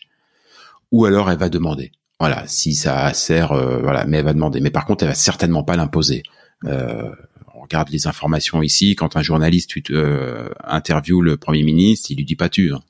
ou 0.91 1.03
alors 1.03 1.29
elle 1.29 1.37
va 1.37 1.49
demander. 1.49 1.91
Voilà, 2.21 2.47
si 2.47 2.73
ça 2.73 3.13
sert, 3.13 3.51
euh, 3.51 3.79
voilà, 3.79 4.05
mais 4.05 4.19
elle 4.19 4.25
va 4.25 4.33
demander. 4.33 4.61
Mais 4.61 4.71
par 4.71 4.85
contre, 4.85 5.03
elle 5.03 5.09
va 5.09 5.15
certainement 5.15 5.63
pas 5.63 5.75
l'imposer. 5.75 6.23
Euh, 6.65 7.11
on 7.53 7.61
regarde 7.61 7.89
les 7.89 8.07
informations 8.07 8.61
ici. 8.61 8.95
Quand 8.95 9.17
un 9.17 9.21
journaliste 9.21 9.73
euh, 9.91 10.49
interviewe 10.63 11.21
le 11.21 11.35
premier 11.35 11.63
ministre, 11.63 12.11
il 12.11 12.17
lui 12.17 12.25
dit 12.25 12.37
pas 12.37 12.49
tu. 12.49 12.73
Hein. 12.73 12.81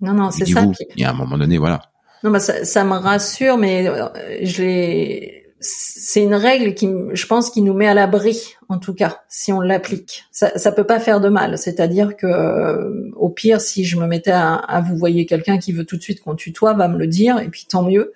Non, 0.00 0.12
non, 0.12 0.30
c'est 0.32 0.44
ça. 0.44 0.66
Il 0.96 1.00
y 1.00 1.04
a 1.04 1.10
un 1.10 1.14
moment 1.14 1.38
donné, 1.38 1.56
voilà. 1.56 1.82
Non, 2.22 2.30
bah 2.30 2.40
ça, 2.40 2.84
me 2.84 2.94
rassure, 2.94 3.56
mais 3.58 3.88
euh, 3.88 4.08
je 4.42 5.36
c'est 5.58 6.22
une 6.22 6.34
règle 6.34 6.74
qui, 6.74 6.88
je 7.12 7.26
pense, 7.26 7.50
qui 7.50 7.62
nous 7.62 7.72
met 7.72 7.86
à 7.86 7.94
l'abri, 7.94 8.54
en 8.68 8.78
tout 8.78 8.94
cas, 8.94 9.22
si 9.28 9.52
on 9.52 9.60
l'applique. 9.60 10.24
Ça, 10.30 10.56
ça 10.58 10.70
peut 10.70 10.84
pas 10.84 11.00
faire 11.00 11.20
de 11.20 11.28
mal. 11.28 11.56
C'est-à-dire 11.56 12.16
que, 12.16 12.26
euh, 12.26 13.10
au 13.16 13.30
pire, 13.30 13.60
si 13.60 13.84
je 13.84 13.96
me 13.96 14.06
mettais 14.06 14.32
à, 14.32 14.54
à 14.54 14.80
vous 14.80 14.96
voyez 14.96 15.24
quelqu'un 15.24 15.58
qui 15.58 15.72
veut 15.72 15.84
tout 15.84 15.96
de 15.96 16.02
suite 16.02 16.22
qu'on 16.22 16.34
tutoie, 16.34 16.74
va 16.74 16.88
me 16.88 16.98
le 16.98 17.06
dire, 17.06 17.38
et 17.38 17.48
puis 17.48 17.66
tant 17.68 17.82
mieux. 17.82 18.12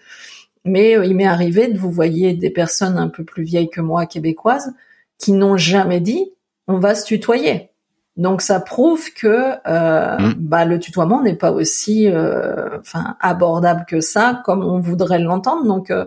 Mais 0.65 0.97
euh, 0.97 1.07
il 1.07 1.17
m'est 1.17 1.27
arrivé 1.27 1.69
de 1.69 1.79
vous 1.79 1.91
voyez 1.91 2.35
des 2.35 2.51
personnes 2.51 2.99
un 2.99 3.09
peu 3.09 3.25
plus 3.25 3.43
vieilles 3.43 3.71
que 3.71 3.81
moi, 3.81 4.07
québécoises, 4.07 4.73
qui 5.19 5.33
n'ont 5.33 5.57
jamais 5.57 6.01
dit 6.01 6.33
on 6.71 6.79
va 6.79 6.95
se 6.95 7.05
tutoyer. 7.05 7.71
Donc 8.17 8.43
ça 8.43 8.61
prouve 8.61 9.13
que 9.15 9.55
euh, 9.67 10.19
mm. 10.19 10.35
bah, 10.39 10.65
le 10.65 10.79
tutoiement 10.79 11.23
n'est 11.23 11.37
pas 11.37 11.53
aussi 11.53 12.09
euh, 12.09 12.79
enfin 12.79 13.17
abordable 13.21 13.85
que 13.89 14.01
ça 14.01 14.43
comme 14.45 14.63
on 14.63 14.81
voudrait 14.81 15.19
l'entendre. 15.19 15.65
Donc 15.65 15.91
euh, 15.91 16.07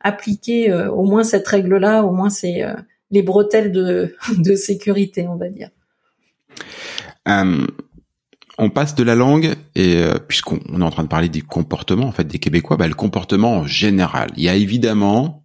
appliquer 0.00 0.72
au 0.72 1.04
moins 1.04 1.24
cette 1.24 1.46
règle-là, 1.46 2.02
au 2.04 2.12
moins 2.12 2.30
c'est 2.30 2.64
les 3.10 3.22
bretelles 3.22 3.72
de, 3.72 4.16
de 4.38 4.54
sécurité, 4.54 5.26
on 5.28 5.36
va 5.36 5.48
dire. 5.48 5.70
on 7.26 8.70
passe 8.70 8.94
de 8.94 9.02
la 9.02 9.14
langue 9.14 9.54
et 9.74 10.02
puisqu'on 10.26 10.56
est 10.56 10.82
en 10.82 10.90
train 10.90 11.02
de 11.02 11.08
parler 11.08 11.28
du 11.28 11.42
comportement 11.42 12.06
en 12.06 12.12
fait 12.12 12.24
des 12.24 12.38
Québécois, 12.38 12.76
bah, 12.78 12.88
le 12.88 12.94
comportement 12.94 13.58
en 13.58 13.66
général. 13.66 14.30
Il 14.36 14.44
y 14.44 14.48
a 14.48 14.54
évidemment 14.54 15.39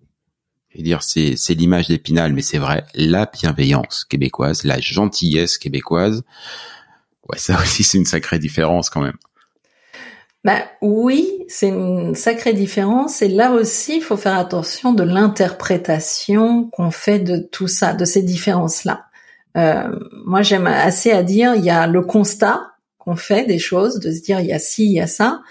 dire 0.81 1.03
c'est 1.03 1.35
c'est 1.38 1.53
l'image 1.53 1.88
d'Épinal, 1.88 2.33
mais 2.33 2.41
c'est 2.41 2.57
vrai, 2.57 2.85
la 2.95 3.25
bienveillance 3.25 4.05
québécoise, 4.05 4.63
la 4.63 4.79
gentillesse 4.79 5.57
québécoise. 5.57 6.23
Ouais, 7.29 7.38
ça 7.38 7.59
aussi 7.61 7.83
c'est 7.83 7.97
une 7.97 8.05
sacrée 8.05 8.39
différence 8.39 8.89
quand 8.89 9.01
même. 9.01 9.17
Bah 10.43 10.59
oui, 10.81 11.27
c'est 11.47 11.69
une 11.69 12.13
sacrée 12.13 12.53
différence 12.53 13.23
et 13.23 13.27
là 13.27 13.51
aussi 13.51 13.97
il 13.97 14.01
faut 14.03 14.17
faire 14.17 14.38
attention 14.38 14.93
de 14.93 15.01
l'interprétation 15.01 16.69
qu'on 16.69 16.91
fait 16.91 17.17
de 17.17 17.38
tout 17.38 17.67
ça, 17.67 17.93
de 17.93 18.05
ces 18.05 18.21
différences-là. 18.21 19.05
Euh, 19.57 19.88
moi 20.23 20.43
j'aime 20.43 20.67
assez 20.67 21.11
à 21.11 21.23
dire 21.23 21.55
il 21.55 21.65
y 21.65 21.71
a 21.71 21.88
le 21.88 22.03
constat 22.03 22.61
qu'on 22.99 23.15
fait 23.15 23.45
des 23.45 23.57
choses, 23.57 23.99
de 23.99 24.11
se 24.11 24.21
dire 24.21 24.39
il 24.39 24.45
y 24.45 24.53
a 24.53 24.59
ci, 24.59 24.85
il 24.85 24.91
y 24.91 24.99
a 24.99 25.07
ça, 25.07 25.41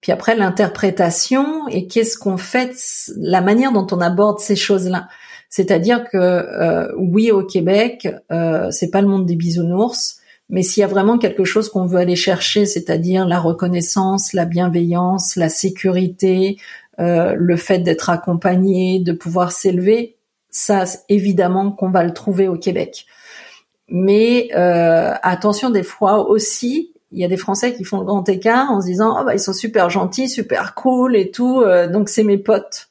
Puis 0.00 0.12
après 0.12 0.36
l'interprétation 0.36 1.66
et 1.68 1.86
qu'est-ce 1.86 2.16
qu'on 2.16 2.36
fait, 2.36 2.72
la 3.16 3.40
manière 3.40 3.72
dont 3.72 3.86
on 3.90 4.00
aborde 4.00 4.38
ces 4.38 4.56
choses-là? 4.56 5.08
C'est-à-dire 5.50 6.04
que 6.08 6.16
euh, 6.16 6.92
oui, 6.96 7.30
au 7.30 7.42
Québec, 7.42 8.08
euh, 8.30 8.70
c'est 8.70 8.90
pas 8.90 9.00
le 9.00 9.08
monde 9.08 9.26
des 9.26 9.36
bisounours, 9.36 10.18
mais 10.50 10.62
s'il 10.62 10.80
y 10.80 10.84
a 10.84 10.88
vraiment 10.88 11.18
quelque 11.18 11.44
chose 11.44 11.68
qu'on 11.68 11.86
veut 11.86 11.98
aller 11.98 12.16
chercher, 12.16 12.64
c'est-à-dire 12.64 13.26
la 13.26 13.38
reconnaissance, 13.38 14.32
la 14.32 14.44
bienveillance, 14.44 15.36
la 15.36 15.48
sécurité, 15.48 16.58
euh, 17.00 17.34
le 17.36 17.56
fait 17.56 17.80
d'être 17.80 18.10
accompagné, 18.10 19.00
de 19.00 19.12
pouvoir 19.12 19.52
s'élever, 19.52 20.16
ça 20.50 20.84
évidemment 21.08 21.70
qu'on 21.70 21.90
va 21.90 22.02
le 22.02 22.12
trouver 22.12 22.48
au 22.48 22.56
Québec. 22.56 23.06
Mais 23.88 24.48
euh, 24.54 25.14
attention, 25.22 25.70
des 25.70 25.82
fois 25.82 26.28
aussi, 26.28 26.92
il 27.10 27.20
y 27.20 27.24
a 27.24 27.28
des 27.28 27.36
Français 27.36 27.74
qui 27.74 27.84
font 27.84 28.00
le 28.00 28.04
grand 28.04 28.28
écart 28.28 28.70
en 28.70 28.80
se 28.80 28.86
disant 28.86 29.16
oh 29.20 29.24
bah 29.24 29.34
ils 29.34 29.40
sont 29.40 29.52
super 29.52 29.90
gentils, 29.90 30.28
super 30.28 30.74
cool 30.74 31.16
et 31.16 31.30
tout, 31.30 31.62
euh, 31.62 31.88
donc 31.88 32.08
c'est 32.08 32.24
mes 32.24 32.38
potes. 32.38 32.88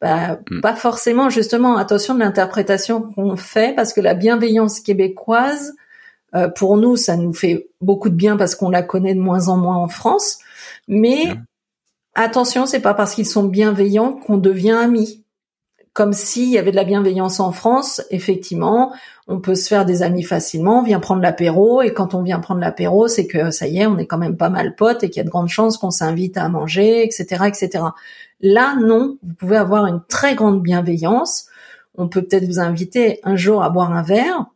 Bah, 0.00 0.40
hmm. 0.50 0.60
Pas 0.60 0.74
forcément, 0.74 1.30
justement, 1.30 1.76
attention 1.76 2.14
de 2.14 2.18
l'interprétation 2.18 3.02
qu'on 3.02 3.36
fait, 3.36 3.74
parce 3.74 3.92
que 3.92 4.00
la 4.00 4.14
bienveillance 4.14 4.80
québécoise, 4.80 5.74
euh, 6.34 6.48
pour 6.48 6.76
nous, 6.76 6.96
ça 6.96 7.16
nous 7.16 7.32
fait 7.32 7.68
beaucoup 7.80 8.08
de 8.08 8.16
bien 8.16 8.36
parce 8.36 8.56
qu'on 8.56 8.68
la 8.68 8.82
connaît 8.82 9.14
de 9.14 9.20
moins 9.20 9.48
en 9.48 9.56
moins 9.56 9.76
en 9.76 9.88
France. 9.88 10.38
Mais 10.88 11.26
hmm. 11.26 11.44
attention, 12.16 12.66
c'est 12.66 12.80
pas 12.80 12.94
parce 12.94 13.14
qu'ils 13.14 13.26
sont 13.28 13.44
bienveillants 13.44 14.12
qu'on 14.12 14.38
devient 14.38 14.72
amis 14.72 15.22
comme 15.92 16.12
s'il 16.12 16.48
y 16.48 16.58
avait 16.58 16.70
de 16.70 16.76
la 16.76 16.84
bienveillance 16.84 17.38
en 17.38 17.52
France, 17.52 18.02
effectivement, 18.10 18.94
on 19.28 19.40
peut 19.40 19.54
se 19.54 19.68
faire 19.68 19.84
des 19.84 20.02
amis 20.02 20.24
facilement, 20.24 20.80
on 20.80 20.82
vient 20.82 21.00
prendre 21.00 21.22
l'apéro, 21.22 21.82
et 21.82 21.92
quand 21.92 22.14
on 22.14 22.22
vient 22.22 22.40
prendre 22.40 22.60
l'apéro, 22.60 23.08
c'est 23.08 23.26
que 23.26 23.50
ça 23.50 23.66
y 23.66 23.78
est, 23.78 23.86
on 23.86 23.98
est 23.98 24.06
quand 24.06 24.18
même 24.18 24.36
pas 24.36 24.50
mal 24.50 24.74
potes 24.74 25.04
et 25.04 25.10
qu'il 25.10 25.18
y 25.18 25.20
a 25.20 25.24
de 25.24 25.30
grandes 25.30 25.48
chances 25.48 25.78
qu'on 25.78 25.90
s'invite 25.90 26.36
à 26.36 26.48
manger, 26.48 27.04
etc., 27.04 27.44
etc. 27.46 27.84
Là, 28.40 28.74
non, 28.74 29.18
vous 29.22 29.34
pouvez 29.34 29.56
avoir 29.56 29.86
une 29.86 30.02
très 30.08 30.34
grande 30.34 30.62
bienveillance. 30.62 31.46
On 31.96 32.08
peut 32.08 32.22
peut-être 32.22 32.46
vous 32.46 32.58
inviter 32.58 33.20
un 33.22 33.36
jour 33.36 33.62
à 33.62 33.70
boire 33.70 33.92
un 33.92 34.02
verre, 34.02 34.46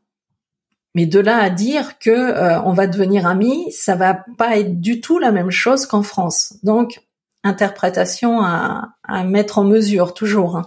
mais 0.97 1.07
de 1.07 1.21
là 1.21 1.39
à 1.39 1.51
dire 1.51 1.99
que 1.99 2.11
euh, 2.11 2.61
on 2.63 2.73
va 2.73 2.87
devenir 2.87 3.27
amis, 3.27 3.71
ça 3.71 3.95
va 3.95 4.25
pas 4.39 4.59
être 4.59 4.81
du 4.81 5.01
tout 5.01 5.19
la 5.19 5.31
même 5.31 5.51
chose 5.51 5.87
qu'en 5.87 6.03
France. 6.03 6.55
Donc, 6.63 7.03
interprétation 7.45 8.41
à, 8.43 8.93
mettre 9.25 9.59
en 9.59 9.65
mesure 9.65 10.15
toujours. 10.15 10.57
Hein. 10.57 10.67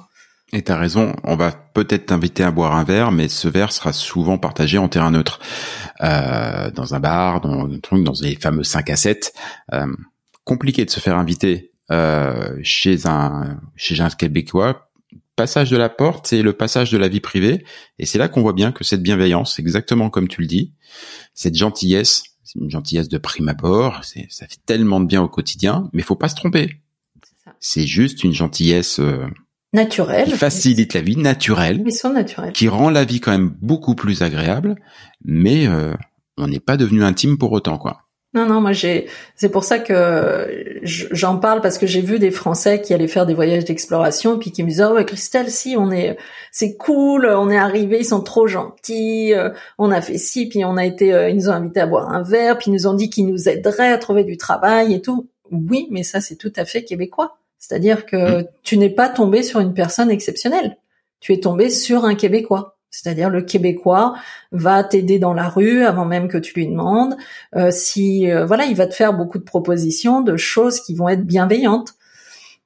Et 0.52 0.64
t'as 0.64 0.78
raison, 0.78 1.16
on 1.24 1.36
va 1.36 1.52
peut-être 1.52 2.08
t'inviter 2.08 2.44
à 2.44 2.50
boire 2.50 2.76
un 2.76 2.84
verre, 2.84 3.12
mais 3.12 3.28
ce 3.28 3.48
verre 3.48 3.72
sera 3.72 3.94
souvent 3.94 4.40
partagé 4.40 4.80
en 4.80 4.90
terrain 4.90 5.12
neutre, 5.12 5.40
euh, 6.02 6.72
dans 6.72 6.96
un 6.96 7.00
bar, 7.00 7.42
dans 7.42 7.68
dans 7.68 8.14
les 8.22 8.36
fameux 8.36 8.64
5 8.64 8.90
à 8.90 8.96
7. 8.96 9.34
Euh, 9.74 9.86
compliqué 10.46 10.86
de 10.86 10.90
se 10.90 11.00
faire 11.00 11.18
inviter 11.18 11.72
euh, 11.92 12.58
chez 12.64 13.06
un 13.06 13.60
chez 13.76 14.00
un 14.02 14.10
Québécois. 14.10 14.90
Passage 15.36 15.70
de 15.70 15.78
la 15.78 15.88
porte, 15.88 16.28
c'est 16.28 16.42
le 16.42 16.52
passage 16.52 16.92
de 16.92 16.98
la 16.98 17.08
vie 17.08 17.22
privée, 17.22 17.64
et 17.98 18.06
c'est 18.06 18.18
là 18.18 18.28
qu'on 18.28 18.42
voit 18.42 18.54
bien 18.54 18.72
que 18.74 18.84
cette 18.84 19.02
bienveillance, 19.02 19.58
exactement 19.60 20.10
comme 20.10 20.28
tu 20.28 20.42
le 20.42 20.48
dis, 20.48 20.74
cette 21.34 21.56
gentillesse, 21.56 22.24
c'est 22.44 22.60
une 22.60 22.70
gentillesse 22.70 23.08
de 23.08 23.18
prime 23.18 23.48
abord, 23.48 24.04
ça 24.04 24.48
fait 24.48 24.60
tellement 24.66 25.00
de 25.00 25.06
bien 25.06 25.22
au 25.22 25.30
quotidien, 25.30 25.90
mais 25.94 26.02
faut 26.02 26.18
pas 26.18 26.28
se 26.28 26.36
tromper. 26.36 26.82
C'est 27.62 27.88
juste 27.88 28.26
une 28.26 28.34
gentillesse. 28.34 29.00
Naturel. 29.74 30.26
Qui 30.26 30.38
facilite 30.38 30.94
la 30.94 31.02
vie, 31.02 31.16
naturelle. 31.16 31.84
Ils 31.86 31.92
sont 31.92 32.12
naturels. 32.12 32.54
Qui 32.54 32.68
rend 32.68 32.90
la 32.90 33.06
vie 33.06 33.20
quand 33.20 33.32
même 33.32 33.54
beaucoup 33.62 33.96
plus 33.96 34.24
agréable, 34.24 34.76
mais 35.24 35.68
euh, 35.68 35.94
on 36.38 36.48
n'est 36.48 36.60
pas 36.60 36.78
devenu 36.78 37.04
intime 37.04 37.38
pour 37.38 37.52
autant, 37.52 37.78
quoi. 37.78 38.02
Non, 38.36 38.46
non, 38.46 38.62
moi 38.62 38.74
j'ai, 38.74 39.08
c'est 39.36 39.50
pour 39.50 39.64
ça 39.64 39.80
que 39.80 40.80
j'en 40.84 41.38
parle 41.38 41.62
parce 41.62 41.80
que 41.80 41.88
j'ai 41.88 42.02
vu 42.02 42.20
des 42.20 42.30
Français 42.30 42.80
qui 42.80 42.94
allaient 42.94 43.08
faire 43.08 43.26
des 43.26 43.34
voyages 43.34 43.66
d'exploration 43.66 44.38
puis 44.38 44.52
qui 44.52 44.62
me 44.62 44.70
disaient 44.70 44.84
oh 44.84 44.94
ouais 44.94 45.06
Christelle, 45.06 45.50
si 45.50 45.76
on 45.76 45.92
est, 45.92 46.16
c'est 46.52 46.78
cool, 46.78 47.26
on 47.26 47.50
est 47.50 47.58
arrivé, 47.58 47.98
ils 48.02 48.06
sont 48.06 48.22
trop 48.22 48.46
gentils, 48.46 49.34
euh, 49.34 49.50
on 49.80 49.90
a 49.90 50.00
fait 50.00 50.20
ci 50.20 50.48
puis 50.48 50.64
on 50.64 50.78
a 50.78 50.86
été, 50.86 51.12
euh, 51.12 51.30
ils 51.30 51.38
nous 51.38 51.50
ont 51.50 51.54
invités 51.54 51.80
à 51.80 51.88
boire 51.88 52.10
un 52.12 52.22
verre 52.22 52.60
puis 52.60 52.70
ils 52.70 52.74
nous 52.74 52.86
ont 52.86 52.94
dit 52.94 53.10
qu'ils 53.10 53.26
nous 53.26 53.50
aideraient 53.50 53.92
à 53.92 53.98
trouver 53.98 54.24
du 54.24 54.38
travail 54.38 54.94
et 54.94 55.02
tout. 55.02 55.28
Oui, 55.50 55.88
mais 55.90 56.04
ça 56.04 56.22
c'est 56.22 56.36
tout 56.36 56.54
à 56.56 56.66
fait 56.66 56.84
québécois. 56.84 57.38
C'est-à-dire 57.60 58.06
que 58.06 58.41
mm. 58.41 58.48
tu 58.63 58.78
n'es 58.78 58.89
pas 58.89 59.10
tombé 59.10 59.43
sur 59.43 59.60
une 59.60 59.74
personne 59.74 60.10
exceptionnelle. 60.10 60.78
Tu 61.19 61.34
es 61.34 61.39
tombé 61.39 61.69
sur 61.69 62.06
un 62.06 62.15
Québécois. 62.15 62.78
C'est-à-dire 62.91 63.30
le 63.30 63.41
Québécois 63.41 64.15
va 64.52 64.84
t'aider 64.84 65.19
dans 65.19 65.34
la 65.34 65.48
rue 65.48 65.84
avant 65.84 66.06
même 66.06 66.28
que 66.28 66.38
tu 66.38 66.54
lui 66.56 66.67
demandes. 66.67 67.15
Euh, 67.56 67.69
si 67.72 68.30
euh, 68.32 68.45
voilà, 68.45 68.65
il 68.65 68.76
va 68.76 68.88
te 68.88 68.95
faire 68.95 69.13
beaucoup 69.13 69.38
de 69.38 69.43
propositions, 69.43 70.22
de 70.22 70.38
choses 70.38 70.80
qui 70.80 70.95
vont 70.95 71.08
être 71.08 71.24
bienveillantes. 71.24 71.93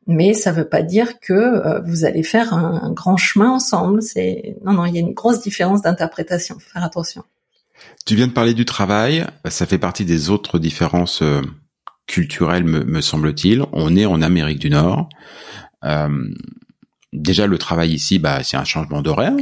Mais 0.05 0.33
ça 0.33 0.51
ne 0.51 0.57
veut 0.57 0.67
pas 0.67 0.81
dire 0.81 1.19
que 1.19 1.33
euh, 1.33 1.81
vous 1.81 2.05
allez 2.05 2.23
faire 2.23 2.53
un, 2.53 2.91
grand 2.91 3.17
chemin 3.17 3.51
ensemble. 3.51 4.01
C'est 4.01 4.57
non 4.63 4.73
non, 4.73 4.85
il 4.85 4.93
y 4.93 4.97
a 4.97 5.01
une 5.01 5.13
grosse 5.13 5.41
différence 5.41 5.81
d'interprétation. 5.81 6.55
Faut 6.55 6.71
faire 6.71 6.83
attention. 6.83 7.23
Tu 8.05 8.15
viens 8.15 8.27
de 8.27 8.33
parler 8.33 8.53
du 8.53 8.65
travail. 8.65 9.25
Ça 9.49 9.65
fait 9.65 9.77
partie 9.77 10.05
des 10.05 10.29
autres 10.29 10.57
différences 10.57 11.21
culturel, 12.07 12.63
me, 12.63 13.01
semble-t-il. 13.01 13.63
On 13.71 13.95
est 13.95 14.05
en 14.05 14.21
Amérique 14.21 14.59
du 14.59 14.69
Nord. 14.69 15.09
Euh, 15.83 16.29
déjà, 17.11 17.47
le 17.47 17.57
travail 17.57 17.93
ici, 17.93 18.19
bah, 18.19 18.43
c'est 18.43 18.57
un 18.57 18.63
changement 18.63 19.01
d'horaire. 19.01 19.33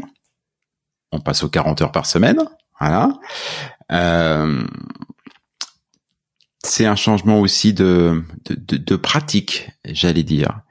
On 1.11 1.19
passe 1.19 1.43
aux 1.43 1.49
40 1.49 1.81
heures 1.81 1.91
par 1.91 2.05
semaine. 2.05 2.39
Voilà. 2.79 3.19
Euh, 3.91 4.63
c'est 6.63 6.85
un 6.85 6.95
changement 6.95 7.39
aussi 7.39 7.73
de, 7.73 8.23
de, 8.49 8.95
pratique, 8.95 9.69
j'allais 9.85 10.23
dire. 10.23 10.61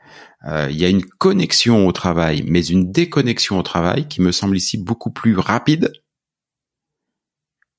Euh, 0.46 0.68
il 0.70 0.78
y 0.78 0.84
a 0.84 0.88
une 0.88 1.04
connexion 1.04 1.86
au 1.86 1.92
travail, 1.92 2.44
mais 2.46 2.64
une 2.64 2.90
déconnexion 2.90 3.58
au 3.58 3.62
travail 3.62 4.08
qui 4.08 4.22
me 4.22 4.32
semble 4.32 4.56
ici 4.56 4.78
beaucoup 4.78 5.10
plus 5.10 5.36
rapide 5.36 5.92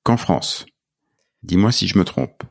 qu'en 0.03 0.17
France. 0.17 0.65
Dis-moi 1.43 1.71
si 1.71 1.87
je 1.87 1.97
me 1.97 2.03
trompe. 2.03 2.43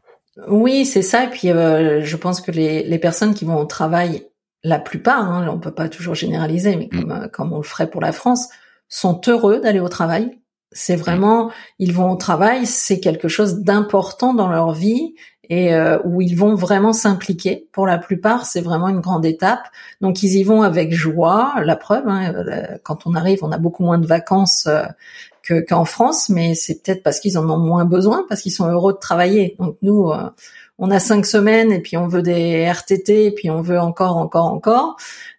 Oui, 0.48 0.84
c'est 0.84 1.02
ça. 1.02 1.24
Et 1.24 1.30
puis, 1.30 1.50
euh, 1.50 2.02
je 2.02 2.16
pense 2.16 2.40
que 2.40 2.50
les, 2.50 2.82
les, 2.82 2.98
personnes 2.98 3.34
qui 3.34 3.44
vont 3.44 3.58
au 3.58 3.64
travail, 3.64 4.26
la 4.62 4.78
plupart, 4.78 5.30
hein, 5.30 5.48
on 5.50 5.58
peut 5.58 5.74
pas 5.74 5.88
toujours 5.88 6.14
généraliser, 6.14 6.76
mais 6.76 6.88
comme, 6.88 7.08
mm. 7.08 7.22
euh, 7.24 7.28
comme 7.28 7.52
on 7.52 7.58
le 7.58 7.62
ferait 7.62 7.90
pour 7.90 8.00
la 8.00 8.12
France, 8.12 8.48
sont 8.88 9.20
heureux 9.26 9.60
d'aller 9.60 9.80
au 9.80 9.88
travail. 9.88 10.38
C'est 10.72 10.96
vraiment, 10.96 11.50
ils 11.78 11.92
vont 11.92 12.10
au 12.12 12.16
travail, 12.16 12.64
c'est 12.64 13.00
quelque 13.00 13.28
chose 13.28 13.60
d'important 13.60 14.34
dans 14.34 14.48
leur 14.48 14.72
vie 14.72 15.14
et 15.50 15.74
euh, 15.74 15.98
où 16.04 16.22
ils 16.22 16.34
vont 16.34 16.54
vraiment 16.54 16.94
s'impliquer. 16.94 17.68
Pour 17.72 17.86
la 17.86 17.98
plupart, 17.98 18.46
c'est 18.46 18.62
vraiment 18.62 18.88
une 18.88 19.00
grande 19.00 19.26
étape. 19.26 19.68
Donc 20.00 20.22
ils 20.22 20.36
y 20.36 20.44
vont 20.44 20.62
avec 20.62 20.94
joie. 20.94 21.52
La 21.62 21.76
preuve, 21.76 22.08
hein, 22.08 22.32
quand 22.82 23.06
on 23.06 23.14
arrive, 23.14 23.40
on 23.42 23.52
a 23.52 23.58
beaucoup 23.58 23.84
moins 23.84 23.98
de 23.98 24.06
vacances 24.06 24.66
qu'en 25.68 25.84
France, 25.84 26.28
mais 26.28 26.54
c'est 26.54 26.82
peut-être 26.82 27.02
parce 27.02 27.20
qu'ils 27.20 27.38
en 27.38 27.48
ont 27.48 27.58
moins 27.58 27.84
besoin, 27.84 28.24
parce 28.28 28.42
qu'ils 28.42 28.52
sont 28.52 28.68
heureux 28.68 28.92
de 28.92 28.98
travailler. 28.98 29.56
Donc 29.58 29.76
nous, 29.82 30.10
euh, 30.10 30.30
on 30.78 30.90
a 30.90 30.98
cinq 31.00 31.26
semaines 31.26 31.72
et 31.72 31.80
puis 31.80 31.96
on 31.96 32.08
veut 32.08 32.22
des 32.22 32.70
RTT 32.70 33.26
et 33.26 33.30
puis 33.32 33.50
on 33.50 33.60
veut 33.60 33.78
encore, 33.78 34.16
encore, 34.16 34.46
encore. 34.46 34.96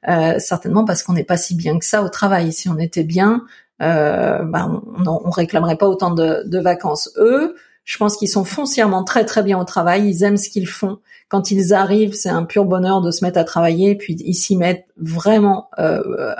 Euh, 0.07 0.39
certainement 0.39 0.85
parce 0.85 1.03
qu'on 1.03 1.13
n'est 1.13 1.23
pas 1.23 1.37
si 1.37 1.55
bien 1.55 1.79
que 1.79 1.85
ça 1.85 2.03
au 2.03 2.09
travail. 2.09 2.53
Si 2.53 2.69
on 2.69 2.77
était 2.77 3.03
bien, 3.03 3.43
euh, 3.81 4.43
ben, 4.43 4.81
on, 5.05 5.21
on, 5.25 5.29
réclamerait 5.29 5.77
pas 5.77 5.87
autant 5.87 6.11
de, 6.11 6.43
de 6.45 6.59
vacances. 6.59 7.09
Eux, 7.17 7.55
je 7.91 7.97
pense 7.97 8.15
qu'ils 8.15 8.29
sont 8.29 8.45
foncièrement 8.45 9.03
très 9.03 9.25
très 9.25 9.43
bien 9.43 9.59
au 9.59 9.65
travail. 9.65 10.07
Ils 10.07 10.23
aiment 10.23 10.37
ce 10.37 10.49
qu'ils 10.49 10.67
font. 10.67 10.99
Quand 11.27 11.51
ils 11.51 11.73
arrivent, 11.73 12.13
c'est 12.13 12.29
un 12.29 12.45
pur 12.45 12.63
bonheur 12.63 13.01
de 13.01 13.11
se 13.11 13.25
mettre 13.25 13.37
à 13.37 13.43
travailler. 13.43 13.95
Puis 13.95 14.15
ils 14.17 14.33
s'y 14.33 14.55
mettent 14.55 14.85
vraiment 14.95 15.69
euh, 15.77 16.33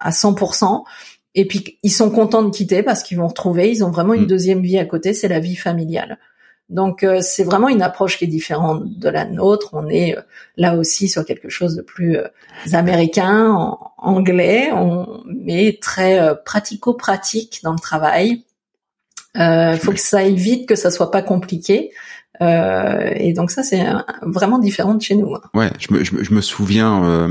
à 0.00 0.10
100%. 0.10 0.82
Et 1.36 1.46
puis 1.46 1.78
ils 1.84 1.92
sont 1.92 2.10
contents 2.10 2.42
de 2.42 2.50
quitter 2.50 2.82
parce 2.82 3.04
qu'ils 3.04 3.16
vont 3.16 3.28
retrouver, 3.28 3.70
ils 3.70 3.84
ont 3.84 3.92
vraiment 3.92 4.14
une 4.14 4.24
mm. 4.24 4.26
deuxième 4.26 4.60
vie 4.60 4.76
à 4.76 4.84
côté, 4.84 5.14
c'est 5.14 5.28
la 5.28 5.38
vie 5.38 5.54
familiale. 5.54 6.18
Donc 6.68 7.04
euh, 7.04 7.20
c'est 7.20 7.44
vraiment 7.44 7.68
une 7.68 7.82
approche 7.82 8.18
qui 8.18 8.24
est 8.24 8.28
différente 8.28 8.98
de 8.98 9.08
la 9.08 9.24
nôtre. 9.24 9.70
On 9.72 9.86
est 9.88 10.18
euh, 10.18 10.22
là 10.56 10.74
aussi 10.74 11.08
sur 11.08 11.24
quelque 11.24 11.48
chose 11.48 11.76
de 11.76 11.82
plus 11.82 12.16
euh, 12.16 12.26
américain, 12.72 13.52
en, 13.52 13.92
anglais, 13.98 14.70
on, 14.72 15.22
mais 15.26 15.78
très 15.80 16.34
pratico-pratique 16.44 17.60
dans 17.62 17.72
le 17.72 17.78
travail. 17.78 18.42
Il 19.38 19.78
faut 19.80 19.92
que 19.92 20.00
ça 20.00 20.18
aille 20.18 20.36
vite, 20.36 20.68
que 20.68 20.76
ça 20.76 20.90
soit 20.90 21.10
pas 21.10 21.22
compliqué. 21.22 21.90
et 22.40 23.32
donc 23.34 23.50
ça 23.50 23.62
c'est 23.62 23.84
vraiment 24.22 24.58
différent 24.58 24.94
de 24.94 25.02
chez 25.02 25.14
nous. 25.14 25.34
Hein. 25.34 25.42
Ouais, 25.54 25.70
je 25.78 25.92
me, 25.92 26.04
je 26.04 26.34
me, 26.34 26.40
souviens 26.40 27.30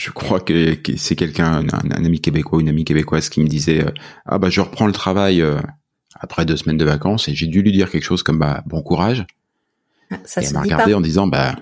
je 0.00 0.10
crois 0.10 0.40
que, 0.40 0.78
c'est 0.96 1.14
quelqu'un, 1.14 1.62
un, 1.72 1.90
ami 2.04 2.20
québécois 2.20 2.58
ou 2.58 2.60
une 2.62 2.70
amie 2.70 2.84
québécoise 2.84 3.28
qui 3.28 3.40
me 3.40 3.46
disait 3.46 3.84
euh, 3.84 3.90
ah 4.24 4.38
bah 4.38 4.48
je 4.48 4.62
reprends 4.62 4.86
le 4.86 4.94
travail 4.94 5.42
euh, 5.42 5.58
après 6.18 6.46
deux 6.46 6.56
semaines 6.56 6.78
de 6.78 6.86
vacances 6.86 7.28
et 7.28 7.34
j'ai 7.34 7.46
dû 7.46 7.60
lui 7.60 7.70
dire 7.70 7.90
quelque 7.90 8.04
chose 8.04 8.22
comme 8.22 8.38
bah 8.38 8.62
bon 8.64 8.80
courage. 8.80 9.26
Ah, 10.10 10.16
ça 10.24 10.40
et 10.40 10.46
elle 10.46 10.54
m'a 10.54 10.62
regardé 10.62 10.94
en 10.94 11.02
disant 11.02 11.26
bah 11.26 11.54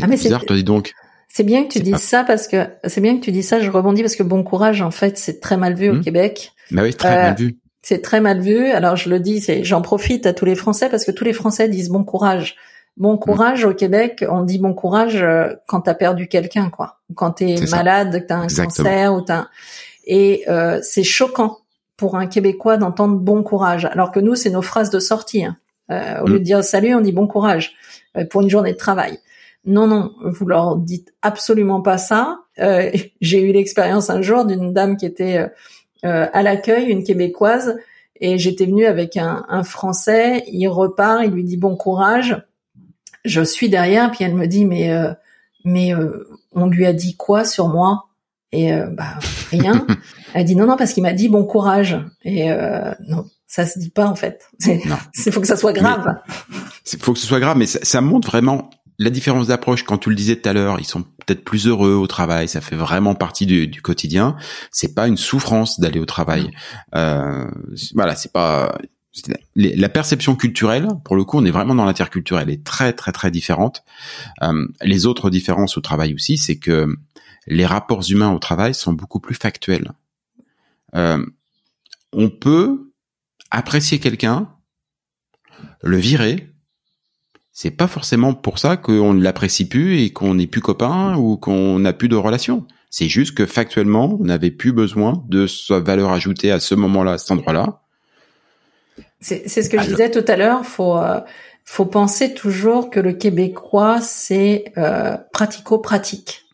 ah, 0.00 0.06
mais 0.06 0.18
c'est 0.18 0.24
bizarre, 0.24 0.44
toi 0.44 0.54
dis 0.54 0.64
donc. 0.64 0.92
C'est 1.28 1.44
bien 1.44 1.64
que 1.64 1.72
tu 1.72 1.80
dises 1.80 1.96
ça 1.96 2.24
parce 2.24 2.46
que 2.46 2.66
c'est 2.84 3.00
bien 3.00 3.16
que 3.18 3.24
tu 3.24 3.32
dis 3.32 3.42
ça. 3.42 3.58
Je 3.58 3.70
rebondis 3.70 4.02
parce 4.02 4.16
que 4.16 4.22
bon 4.22 4.42
courage 4.42 4.82
en 4.82 4.90
fait 4.90 5.16
c'est 5.16 5.40
très 5.40 5.56
mal 5.56 5.74
vu 5.74 5.88
au 5.88 5.94
hmm. 5.94 6.04
Québec. 6.04 6.52
Bah 6.72 6.82
oui, 6.82 6.92
très 6.92 7.16
mal 7.16 7.32
euh, 7.32 7.36
vu. 7.36 7.58
C'est 7.82 8.00
très 8.00 8.20
mal 8.20 8.40
vu. 8.40 8.66
Alors 8.70 8.96
je 8.96 9.10
le 9.10 9.18
dis, 9.18 9.40
c'est 9.40 9.64
j'en 9.64 9.82
profite 9.82 10.24
à 10.26 10.32
tous 10.32 10.44
les 10.44 10.54
Français 10.54 10.88
parce 10.88 11.04
que 11.04 11.10
tous 11.10 11.24
les 11.24 11.32
Français 11.32 11.68
disent 11.68 11.90
bon 11.90 12.04
courage. 12.04 12.56
Bon 12.96 13.16
courage 13.16 13.64
au 13.64 13.72
Québec, 13.72 14.24
on 14.28 14.42
dit 14.42 14.58
bon 14.58 14.74
courage 14.74 15.22
euh, 15.22 15.48
quand 15.66 15.80
t'as 15.80 15.94
perdu 15.94 16.28
quelqu'un, 16.28 16.68
quoi. 16.68 17.00
Quand 17.14 17.32
t'es 17.32 17.56
malade, 17.70 18.20
que 18.20 18.26
t'as 18.26 18.36
un 18.36 18.46
cancer 18.46 19.14
ou 19.14 19.22
t'as 19.22 19.46
et 20.04 20.44
euh, 20.48 20.78
c'est 20.82 21.02
choquant 21.02 21.58
pour 21.96 22.16
un 22.16 22.26
Québécois 22.26 22.76
d'entendre 22.76 23.16
bon 23.16 23.42
courage, 23.42 23.86
alors 23.86 24.12
que 24.12 24.20
nous 24.20 24.34
c'est 24.34 24.50
nos 24.50 24.62
phrases 24.62 24.90
de 24.90 25.00
sortie. 25.00 25.44
Hein. 25.44 25.56
Euh, 25.90 26.20
au 26.22 26.26
lieu 26.26 26.34
de 26.34 26.40
mm. 26.40 26.44
dire 26.44 26.64
salut, 26.64 26.94
on 26.94 27.00
dit 27.00 27.12
bon 27.12 27.26
courage 27.26 27.74
pour 28.30 28.42
une 28.42 28.50
journée 28.50 28.72
de 28.72 28.78
travail. 28.78 29.18
Non, 29.64 29.86
non, 29.86 30.12
vous 30.22 30.46
leur 30.46 30.76
dites 30.76 31.14
absolument 31.22 31.80
pas 31.80 31.98
ça. 31.98 32.40
J'ai 33.20 33.40
eu 33.40 33.52
l'expérience 33.52 34.10
un 34.10 34.20
jour 34.20 34.44
d'une 34.44 34.72
dame 34.72 34.96
qui 34.96 35.06
était 35.06 35.50
à 36.02 36.42
l'accueil, 36.42 36.86
une 36.86 37.04
Québécoise, 37.04 37.76
et 38.20 38.38
j'étais 38.38 38.66
venue 38.66 38.86
avec 38.86 39.16
un, 39.16 39.44
un 39.48 39.62
Français. 39.62 40.44
Il 40.48 40.66
repart, 40.68 41.22
il 41.24 41.30
lui 41.30 41.44
dit 41.44 41.56
bon 41.56 41.76
courage 41.76 42.42
je 43.24 43.42
suis 43.42 43.68
derrière, 43.68 44.10
puis 44.10 44.24
elle 44.24 44.34
me 44.34 44.46
dit 44.46 44.64
mais 44.64 44.92
euh, 44.92 45.12
mais 45.64 45.94
euh, 45.94 46.28
on 46.52 46.66
lui 46.66 46.86
a 46.86 46.92
dit 46.92 47.16
quoi 47.16 47.44
sur 47.44 47.68
moi? 47.68 48.08
Et 48.50 48.72
euh, 48.72 48.86
bah 48.86 49.18
rien. 49.50 49.86
elle 50.34 50.44
dit 50.44 50.56
non 50.56 50.66
non 50.66 50.76
parce 50.76 50.92
qu'il 50.92 51.02
m'a 51.02 51.12
dit 51.12 51.28
bon 51.28 51.44
courage. 51.44 51.98
Et 52.24 52.50
non, 53.08 53.26
ça 53.46 53.66
se 53.66 53.78
dit 53.78 53.90
pas 53.90 54.06
en 54.06 54.14
fait. 54.16 54.42
Il 54.66 54.80
faut 55.32 55.40
que 55.40 55.46
ça 55.46 55.56
soit 55.56 55.72
grave. 55.72 56.16
Il 56.92 56.98
faut 56.98 57.12
que 57.12 57.18
ce 57.18 57.26
soit 57.26 57.40
grave, 57.40 57.56
mais 57.56 57.66
ça, 57.66 58.00
montre 58.00 58.28
vraiment 58.28 58.70
la 58.98 59.10
différence 59.10 59.48
d'approche. 59.48 59.84
Quand 59.84 59.98
tu 59.98 60.10
le 60.10 60.16
disais 60.16 60.36
tout 60.36 60.48
à 60.48 60.52
l'heure, 60.52 60.78
ils 60.80 60.86
sont 60.86 61.02
peut-être 61.02 61.44
plus 61.44 61.66
heureux 61.66 61.94
au 61.94 62.06
travail. 62.06 62.48
Ça 62.48 62.60
fait 62.60 62.76
vraiment 62.76 63.14
partie 63.14 63.46
du, 63.46 63.66
du 63.66 63.82
quotidien. 63.82 64.36
C'est 64.70 64.94
pas 64.94 65.08
une 65.08 65.16
souffrance 65.16 65.80
d'aller 65.80 66.00
au 66.00 66.06
travail. 66.06 66.50
Euh, 66.94 67.50
voilà, 67.94 68.14
c'est 68.16 68.32
pas 68.32 68.76
la 69.54 69.88
perception 69.88 70.36
culturelle, 70.36 70.88
pour 71.04 71.16
le 71.16 71.24
coup, 71.24 71.38
on 71.38 71.44
est 71.44 71.50
vraiment 71.50 71.74
dans 71.74 71.84
l'interculturel, 71.84 72.48
est 72.48 72.64
très 72.64 72.92
très 72.92 73.12
très 73.12 73.30
différente. 73.30 73.84
Euh, 74.42 74.66
les 74.82 75.06
autres 75.06 75.28
différences 75.28 75.76
au 75.76 75.80
travail 75.80 76.14
aussi, 76.14 76.38
c'est 76.38 76.56
que 76.56 76.96
les 77.46 77.66
rapports 77.66 78.02
humains 78.08 78.32
au 78.32 78.38
travail 78.38 78.74
sont 78.74 78.92
beaucoup 78.92 79.20
plus 79.20 79.34
factuels. 79.34 79.92
Euh, 80.94 81.24
on 82.12 82.30
peut 82.30 82.92
apprécier 83.50 83.98
quelqu'un, 83.98 84.48
le 85.82 85.98
virer. 85.98 86.51
C'est 87.52 87.70
pas 87.70 87.86
forcément 87.86 88.34
pour 88.34 88.58
ça 88.58 88.76
qu'on 88.76 89.14
ne 89.14 89.22
l'apprécie 89.22 89.68
plus 89.68 90.00
et 90.00 90.10
qu'on 90.10 90.34
n'est 90.34 90.46
plus 90.46 90.62
copain 90.62 91.16
ou 91.16 91.36
qu'on 91.36 91.78
n'a 91.78 91.92
plus 91.92 92.08
de 92.08 92.16
relation. 92.16 92.66
C'est 92.90 93.08
juste 93.08 93.34
que 93.34 93.46
factuellement, 93.46 94.18
on 94.20 94.24
n'avait 94.24 94.50
plus 94.50 94.72
besoin 94.72 95.22
de 95.28 95.46
sa 95.46 95.80
valeur 95.80 96.12
ajoutée 96.12 96.50
à 96.50 96.60
ce 96.60 96.74
moment-là, 96.74 97.12
à 97.12 97.18
cet 97.18 97.30
endroit-là 97.30 97.82
c'est 99.22 99.62
ce 99.62 99.70
que 99.70 99.80
je 99.80 99.88
disais 99.88 100.10
tout 100.10 100.24
à 100.26 100.36
l'heure. 100.36 100.66
Faut 100.66 100.96
euh, 100.96 101.20
faut 101.64 101.86
penser 101.86 102.34
toujours 102.34 102.90
que 102.90 103.00
le 103.00 103.12
québécois 103.12 104.00
c'est 104.00 104.64
euh, 104.76 105.16
pratico-pratique. 105.32 106.44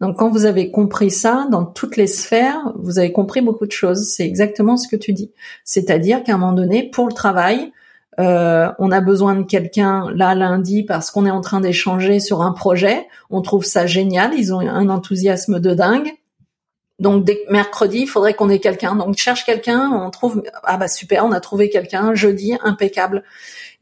Donc 0.00 0.18
quand 0.18 0.28
vous 0.28 0.44
avez 0.44 0.70
compris 0.70 1.10
ça 1.10 1.46
dans 1.50 1.64
toutes 1.64 1.96
les 1.96 2.06
sphères, 2.06 2.72
vous 2.76 2.98
avez 2.98 3.12
compris 3.12 3.40
beaucoup 3.40 3.66
de 3.66 3.72
choses. 3.72 4.10
C'est 4.10 4.26
exactement 4.26 4.76
ce 4.76 4.88
que 4.88 4.96
tu 4.96 5.12
dis. 5.12 5.30
C'est-à-dire 5.64 6.22
qu'à 6.22 6.34
un 6.34 6.38
moment 6.38 6.52
donné, 6.52 6.90
pour 6.90 7.06
le 7.06 7.14
travail, 7.14 7.72
euh, 8.18 8.72
on 8.78 8.90
a 8.90 9.00
besoin 9.00 9.34
de 9.34 9.42
quelqu'un 9.42 10.10
là 10.14 10.34
lundi 10.34 10.82
parce 10.82 11.10
qu'on 11.10 11.26
est 11.26 11.30
en 11.30 11.40
train 11.40 11.60
d'échanger 11.60 12.20
sur 12.20 12.42
un 12.42 12.52
projet. 12.52 13.06
On 13.30 13.42
trouve 13.42 13.64
ça 13.64 13.86
génial. 13.86 14.32
Ils 14.34 14.54
ont 14.54 14.60
un 14.60 14.88
enthousiasme 14.88 15.60
de 15.60 15.74
dingue. 15.74 16.12
Donc 16.98 17.24
dès 17.24 17.38
mercredi, 17.50 18.00
il 18.00 18.06
faudrait 18.06 18.32
qu'on 18.32 18.48
ait 18.48 18.58
quelqu'un. 18.58 18.94
Donc 18.94 19.16
cherche 19.16 19.44
quelqu'un, 19.44 19.90
on 19.92 20.10
trouve 20.10 20.42
ah 20.62 20.78
bah 20.78 20.88
super, 20.88 21.26
on 21.26 21.32
a 21.32 21.40
trouvé 21.40 21.68
quelqu'un 21.68 22.14
jeudi 22.14 22.56
impeccable. 22.62 23.22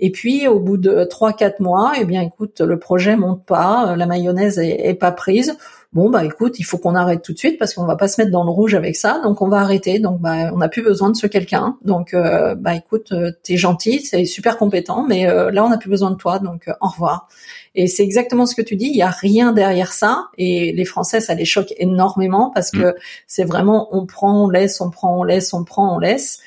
Et 0.01 0.11
puis 0.11 0.49
au 0.49 0.59
bout 0.59 0.77
de 0.77 1.05
trois 1.05 1.33
quatre 1.33 1.61
mois, 1.61 1.92
eh 1.97 2.05
bien 2.05 2.23
écoute, 2.23 2.61
le 2.61 2.79
projet 2.79 3.14
monte 3.14 3.44
pas, 3.44 3.94
la 3.94 4.07
mayonnaise 4.07 4.59
est, 4.59 4.94
pas 4.94 5.12
prise. 5.12 5.57
Bon 5.94 6.11
bah 6.11 6.24
écoute, 6.24 6.59
il 6.59 6.64
faut 6.64 6.76
qu'on 6.76 6.94
arrête 6.94 7.22
tout 7.22 7.33
de 7.33 7.38
suite 7.38 7.59
parce 7.59 7.72
qu'on 7.72 7.87
va 7.87 7.96
pas 7.96 8.09
se 8.09 8.20
mettre 8.20 8.33
dans 8.33 8.44
le 8.44 8.50
rouge 8.50 8.74
avec 8.74 8.96
ça, 8.96 9.20
donc 9.22 9.40
on 9.40 9.48
va 9.48 9.59
arrêter. 9.59 10.00
Donc 10.00 10.20
bah 10.20 10.50
on 10.52 10.59
n'a 10.59 10.68
plus 10.68 10.83
besoin 10.83 11.11
de 11.11 11.16
ce 11.16 11.26
quelqu'un. 11.26 11.76
Donc 11.83 12.14
euh, 12.14 12.54
bah 12.54 12.74
écoute, 12.74 13.12
euh, 13.12 13.30
t'es 13.42 13.57
gentil, 13.57 14.00
c'est 14.00 14.24
super 14.24 14.59
compétent, 14.59 15.07
mais 15.07 15.24
là 15.24 15.64
on 15.64 15.68
n'a 15.68 15.78
plus 15.78 15.90
besoin 15.90 16.11
de 16.11 16.16
toi, 16.16 16.40
donc 16.40 16.68
au 16.80 16.88
revoir. 16.88 17.28
Et 17.76 17.87
c'est 17.87 18.04
exactement 18.04 18.46
ce 18.46 18.54
que 18.54 18.62
tu 18.62 18.76
dis. 18.76 18.87
Il 18.87 18.96
y 18.96 19.02
a 19.02 19.11
rien 19.11 19.52
derrière 19.52 19.92
ça. 19.92 20.28
Et 20.38 20.72
les 20.72 20.85
Français, 20.85 21.20
ça 21.20 21.35
les 21.35 21.44
choque 21.44 21.74
énormément 21.78 22.50
parce 22.54 22.70
que 22.70 22.90
mm. 22.90 22.94
c'est 23.26 23.44
vraiment 23.44 23.88
on 23.92 24.07
prend, 24.07 24.44
on 24.44 24.48
laisse, 24.48 24.80
on 24.80 24.90
prend, 24.90 25.18
on 25.18 25.22
laisse, 25.24 25.52
on 25.52 25.64
prend, 25.64 25.94
on 25.94 25.98
laisse. 25.98 26.40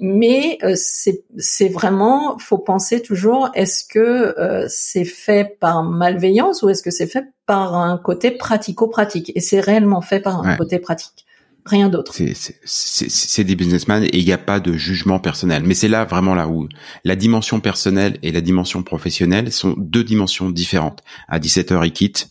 Mais 0.00 0.58
euh, 0.62 0.74
c'est 0.76 1.68
vraiment, 1.68 2.38
faut 2.38 2.58
penser 2.58 3.02
toujours, 3.02 3.50
est-ce 3.54 3.84
que 3.84 3.98
euh, 4.38 4.66
c'est 4.68 5.04
fait 5.04 5.58
par 5.58 5.82
malveillance 5.82 6.62
ou 6.62 6.68
est-ce 6.68 6.82
que 6.82 6.90
c'est 6.90 7.06
fait 7.06 7.24
par 7.46 7.74
un 7.74 7.98
côté 7.98 8.30
pratico-pratique? 8.30 9.32
Et 9.34 9.40
c'est 9.40 9.60
réellement 9.60 10.00
fait 10.00 10.20
par 10.20 10.46
un 10.46 10.56
côté 10.56 10.78
pratique 10.78 11.26
rien 11.68 11.88
d'autre. 11.88 12.16
C'est 12.64 13.44
des 13.44 13.54
businessmen 13.54 14.04
et 14.04 14.18
il 14.18 14.24
n'y 14.24 14.32
a 14.32 14.38
pas 14.38 14.58
de 14.60 14.72
jugement 14.72 15.20
personnel. 15.20 15.62
Mais 15.64 15.74
c'est 15.74 15.88
là 15.88 16.04
vraiment 16.04 16.34
là 16.34 16.48
où 16.48 16.68
la 17.04 17.14
dimension 17.14 17.60
personnelle 17.60 18.18
et 18.22 18.32
la 18.32 18.40
dimension 18.40 18.82
professionnelle 18.82 19.52
sont 19.52 19.74
deux 19.76 20.04
dimensions 20.04 20.50
différentes. 20.50 21.02
À 21.28 21.38
17h, 21.38 21.84
il 21.84 21.92
quitte, 21.92 22.30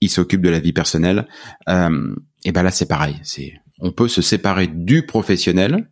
il 0.00 0.10
s'occupe 0.10 0.42
de 0.42 0.50
la 0.50 0.60
vie 0.60 0.72
personnelle. 0.72 1.26
Euh, 1.68 2.14
et 2.44 2.52
ben 2.52 2.62
là, 2.62 2.70
c'est 2.70 2.86
pareil. 2.86 3.16
C'est 3.22 3.54
on 3.80 3.90
peut 3.90 4.08
se 4.08 4.22
séparer 4.22 4.68
du 4.68 5.06
professionnel. 5.06 5.88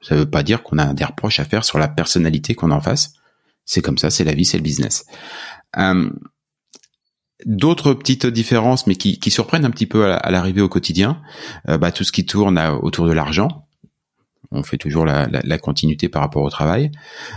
Ça 0.00 0.14
veut 0.14 0.30
pas 0.30 0.42
dire 0.42 0.62
qu'on 0.62 0.78
a 0.78 0.94
des 0.94 1.04
reproches 1.04 1.40
à 1.40 1.44
faire 1.44 1.64
sur 1.64 1.78
la 1.78 1.88
personnalité 1.88 2.54
qu'on 2.54 2.70
en 2.70 2.80
face. 2.80 3.14
C'est 3.64 3.82
comme 3.82 3.98
ça, 3.98 4.10
c'est 4.10 4.24
la 4.24 4.32
vie, 4.32 4.44
c'est 4.44 4.56
le 4.56 4.62
business. 4.62 5.04
Euh, 5.76 6.10
D'autres 7.46 7.94
petites 7.94 8.26
différences, 8.26 8.88
mais 8.88 8.96
qui, 8.96 9.20
qui, 9.20 9.30
surprennent 9.30 9.64
un 9.64 9.70
petit 9.70 9.86
peu 9.86 10.12
à, 10.12 10.30
l'arrivée 10.32 10.60
au 10.60 10.68
quotidien, 10.68 11.22
euh, 11.68 11.78
bah, 11.78 11.92
tout 11.92 12.02
ce 12.02 12.10
qui 12.10 12.26
tourne 12.26 12.58
autour 12.82 13.06
de 13.06 13.12
l'argent. 13.12 13.68
On 14.50 14.64
fait 14.64 14.76
toujours 14.76 15.04
la, 15.04 15.28
la, 15.28 15.40
la, 15.44 15.58
continuité 15.58 16.08
par 16.08 16.22
rapport 16.22 16.42
au 16.42 16.50
travail. 16.50 16.90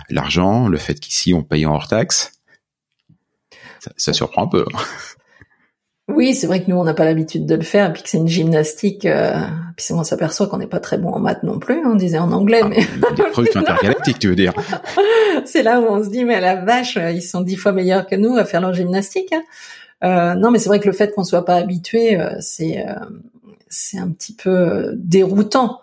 L'argent, 0.10 0.68
le 0.68 0.80
fait 0.80 1.00
qu'ici 1.00 1.36
on 1.36 1.44
paye 1.44 1.68
en 1.68 1.76
hors 1.76 1.88
taxe, 1.88 2.42
ça, 3.80 3.92
ça 3.96 4.14
surprend 4.14 4.46
un 4.46 4.48
peu. 4.48 4.66
Oui, 6.08 6.34
c'est 6.36 6.48
vrai 6.48 6.64
que 6.64 6.70
nous 6.70 6.76
on 6.78 6.84
n'a 6.84 6.94
pas 6.94 7.06
l'habitude 7.06 7.46
de 7.46 7.56
le 7.56 7.62
faire, 7.62 7.90
et 7.90 7.94
puis 7.94 8.04
que 8.04 8.10
c'est 8.10 8.18
une 8.18 8.28
gymnastique. 8.28 9.06
Euh, 9.06 9.34
puis 9.78 9.86
on 9.92 10.04
s'aperçoit 10.04 10.48
qu'on 10.48 10.58
n'est 10.58 10.68
pas 10.68 10.80
très 10.80 10.98
bon 10.98 11.10
en 11.10 11.20
maths 11.20 11.44
non 11.44 11.60
plus. 11.60 11.86
On 11.86 11.96
disait 11.96 12.18
en 12.18 12.32
anglais, 12.32 12.62
ah, 12.64 12.68
mais 12.68 12.86
des 13.16 13.58
intergalactiques, 13.58 14.20
tu 14.20 14.28
veux 14.28 14.36
dire 14.36 14.54
C'est 15.46 15.64
là 15.64 15.80
où 15.80 15.86
on 15.86 16.04
se 16.04 16.10
dit 16.10 16.26
mais 16.26 16.42
la 16.42 16.56
vache, 16.56 16.98
ils 16.98 17.22
sont 17.22 17.42
dix 17.42 17.56
fois 17.56 17.72
meilleurs 17.72 18.08
que 18.08 18.16
nous 18.16 18.36
à 18.38 18.46
faire 18.46 18.62
leur 18.62 18.74
gymnastique. 18.74 19.32
Hein. 19.32 19.44
Euh, 20.04 20.34
non, 20.36 20.52
mais 20.52 20.60
c'est 20.60 20.70
vrai 20.70 20.80
que 20.80 20.88
le 20.88 20.94
fait 20.94 21.14
qu'on 21.14 21.24
soit 21.24 21.46
pas 21.46 21.56
habitué, 21.56 22.20
euh, 22.20 22.36
c'est 22.40 22.86
euh, 22.88 22.96
c'est 23.70 24.00
un 24.00 24.10
petit 24.10 24.36
peu 24.36 24.94
déroutant. 24.96 25.81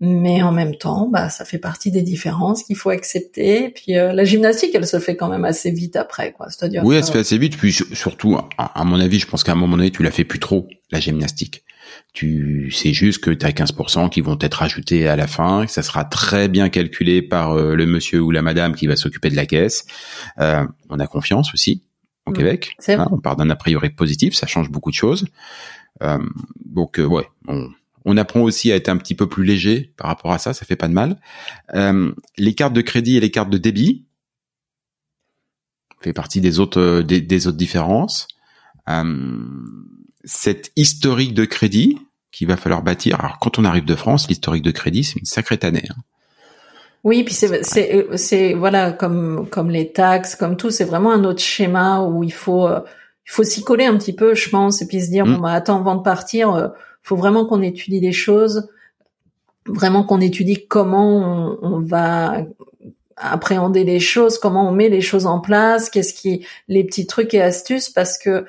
Mais 0.00 0.42
en 0.42 0.50
même 0.50 0.76
temps, 0.76 1.08
bah, 1.08 1.28
ça 1.28 1.44
fait 1.44 1.58
partie 1.58 1.90
des 1.90 2.02
différences 2.02 2.62
qu'il 2.62 2.76
faut 2.76 2.90
accepter. 2.90 3.64
Et 3.64 3.68
puis 3.68 3.92
la 3.92 4.24
gymnastique, 4.24 4.74
elle 4.74 4.86
se 4.86 4.98
fait 4.98 5.14
quand 5.14 5.28
même 5.28 5.44
assez 5.44 5.70
vite 5.70 5.96
après, 5.96 6.32
quoi. 6.32 6.48
C'est-à-dire 6.48 6.82
oui, 6.84 6.96
elle 6.96 7.04
se 7.04 7.12
fait 7.12 7.18
assez 7.18 7.36
vite. 7.36 7.56
Puis 7.58 7.72
surtout, 7.72 8.38
à, 8.56 8.84
mon 8.84 8.98
avis, 8.98 9.18
je 9.18 9.26
pense 9.26 9.44
qu'à 9.44 9.52
un 9.52 9.56
moment 9.56 9.76
donné, 9.76 9.90
tu 9.90 10.02
l'as 10.02 10.10
fait 10.10 10.24
plus 10.24 10.38
trop 10.38 10.68
la 10.90 11.00
gymnastique. 11.00 11.64
Tu 12.14 12.70
sais 12.70 12.92
juste 12.92 13.22
que 13.22 13.30
tu 13.30 13.44
as 13.44 13.50
15% 13.50 14.08
qui 14.08 14.20
vont 14.20 14.38
être 14.40 14.62
ajoutés 14.62 15.06
à 15.06 15.16
la 15.16 15.26
fin, 15.26 15.66
que 15.66 15.72
ça 15.72 15.82
sera 15.82 16.04
très 16.04 16.48
bien 16.48 16.70
calculé 16.70 17.20
par 17.20 17.54
le 17.54 17.86
monsieur 17.86 18.20
ou 18.20 18.30
la 18.30 18.42
madame 18.42 18.74
qui 18.74 18.86
va 18.86 18.96
s'occuper 18.96 19.28
de 19.28 19.36
la 19.36 19.44
caisse. 19.44 19.84
on 20.38 20.98
a 20.98 21.06
confiance 21.06 21.52
aussi 21.52 21.82
au 22.26 22.30
mm. 22.30 22.34
Québec. 22.34 22.76
Hein, 22.88 23.06
on 23.10 23.18
part 23.18 23.36
d'un 23.36 23.50
a 23.50 23.56
priori 23.56 23.90
positif, 23.90 24.34
ça 24.34 24.46
change 24.46 24.70
beaucoup 24.70 24.90
de 24.90 24.96
choses. 24.96 25.26
Euh, 26.02 26.18
donc 26.64 26.98
euh, 26.98 27.04
ouais, 27.04 27.26
on, 27.48 27.68
apprend 28.16 28.40
aussi 28.40 28.72
à 28.72 28.76
être 28.76 28.88
un 28.88 28.96
petit 28.96 29.14
peu 29.14 29.28
plus 29.28 29.44
léger 29.44 29.92
par 29.96 30.08
rapport 30.08 30.32
à 30.32 30.38
ça, 30.38 30.52
ça 30.52 30.64
fait 30.64 30.76
pas 30.76 30.88
de 30.88 30.92
mal. 30.92 31.20
Euh, 31.74 32.12
les 32.38 32.54
cartes 32.54 32.72
de 32.72 32.80
crédit 32.80 33.16
et 33.16 33.20
les 33.20 33.30
cartes 33.30 33.50
de 33.50 33.58
débit 33.58 34.06
fait 36.00 36.12
partie 36.12 36.40
des 36.40 36.58
autres 36.60 37.02
des, 37.02 37.46
autres 37.46 37.58
différences. 37.58 38.28
cette 40.24 40.72
historique 40.76 41.34
de 41.34 41.44
crédit 41.44 41.98
qu'il 42.32 42.48
va 42.48 42.56
falloir 42.56 42.82
bâtir. 42.82 43.20
Alors 43.20 43.38
quand 43.38 43.58
on 43.58 43.64
arrive 43.64 43.84
de 43.84 43.94
France, 43.94 44.28
l'historique 44.28 44.62
de 44.62 44.70
crédit, 44.70 45.04
c'est 45.04 45.18
une 45.18 45.26
sacrée 45.26 45.58
année. 45.62 45.84
Hein. 45.90 45.96
Oui, 47.02 47.22
puis 47.24 47.32
c'est 47.32 47.62
c'est 48.16 48.52
voilà 48.52 48.92
comme 48.92 49.48
comme 49.48 49.70
les 49.70 49.90
taxes, 49.90 50.36
comme 50.36 50.56
tout, 50.56 50.70
c'est 50.70 50.84
vraiment 50.84 51.12
un 51.12 51.24
autre 51.24 51.40
schéma 51.40 52.02
où 52.02 52.22
il 52.22 52.32
faut 52.32 52.66
euh, 52.66 52.80
il 53.26 53.30
faut 53.30 53.44
s'y 53.44 53.62
coller 53.62 53.84
un 53.84 53.96
petit 53.96 54.12
peu, 54.12 54.34
je 54.34 54.48
pense, 54.50 54.82
et 54.82 54.86
puis 54.86 55.00
se 55.00 55.10
dire 55.10 55.26
mm. 55.26 55.34
bon 55.34 55.40
bah 55.40 55.52
attends 55.52 55.78
avant 55.78 55.96
de 55.96 56.02
partir, 56.02 56.52
euh, 56.54 56.68
faut 57.02 57.16
vraiment 57.16 57.46
qu'on 57.46 57.62
étudie 57.62 58.00
les 58.00 58.12
choses, 58.12 58.68
vraiment 59.66 60.04
qu'on 60.04 60.20
étudie 60.20 60.66
comment 60.66 61.08
on, 61.18 61.58
on, 61.62 61.80
va 61.80 62.38
appréhender 63.16 63.84
les 63.84 64.00
choses, 64.00 64.38
comment 64.38 64.68
on 64.68 64.72
met 64.72 64.88
les 64.88 65.00
choses 65.00 65.26
en 65.26 65.40
place, 65.40 65.90
qu'est-ce 65.90 66.14
qui 66.14 66.46
les 66.68 66.84
petits 66.84 67.06
trucs 67.06 67.34
et 67.34 67.42
astuces, 67.42 67.88
parce 67.88 68.18
que 68.18 68.44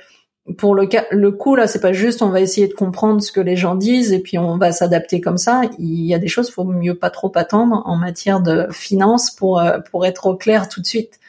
pour 0.58 0.74
le 0.74 0.88
cas, 0.88 1.06
le 1.12 1.32
coup 1.32 1.56
là, 1.56 1.68
c'est 1.68 1.80
pas 1.80 1.94
juste 1.94 2.22
on 2.22 2.30
va 2.30 2.42
essayer 2.42 2.68
de 2.68 2.74
comprendre 2.74 3.22
ce 3.22 3.32
que 3.32 3.40
les 3.40 3.56
gens 3.56 3.76
disent 3.76 4.12
et 4.12 4.20
puis 4.20 4.38
on 4.38 4.58
va 4.58 4.72
s'adapter 4.72 5.22
comme 5.22 5.38
ça. 5.38 5.62
Il 5.78 6.04
y 6.06 6.14
a 6.14 6.20
des 6.20 6.28
choses, 6.28 6.50
faut 6.50 6.64
mieux 6.64 6.96
pas 6.96 7.10
trop 7.10 7.32
attendre 7.36 7.84
en 7.86 7.96
matière 7.96 8.42
de 8.42 8.68
finances 8.72 9.32
pour 9.32 9.60
euh, 9.60 9.80
pour 9.92 10.06
être 10.06 10.26
au 10.26 10.36
clair 10.36 10.68
tout 10.68 10.82
de 10.82 10.86
suite. 10.86 11.20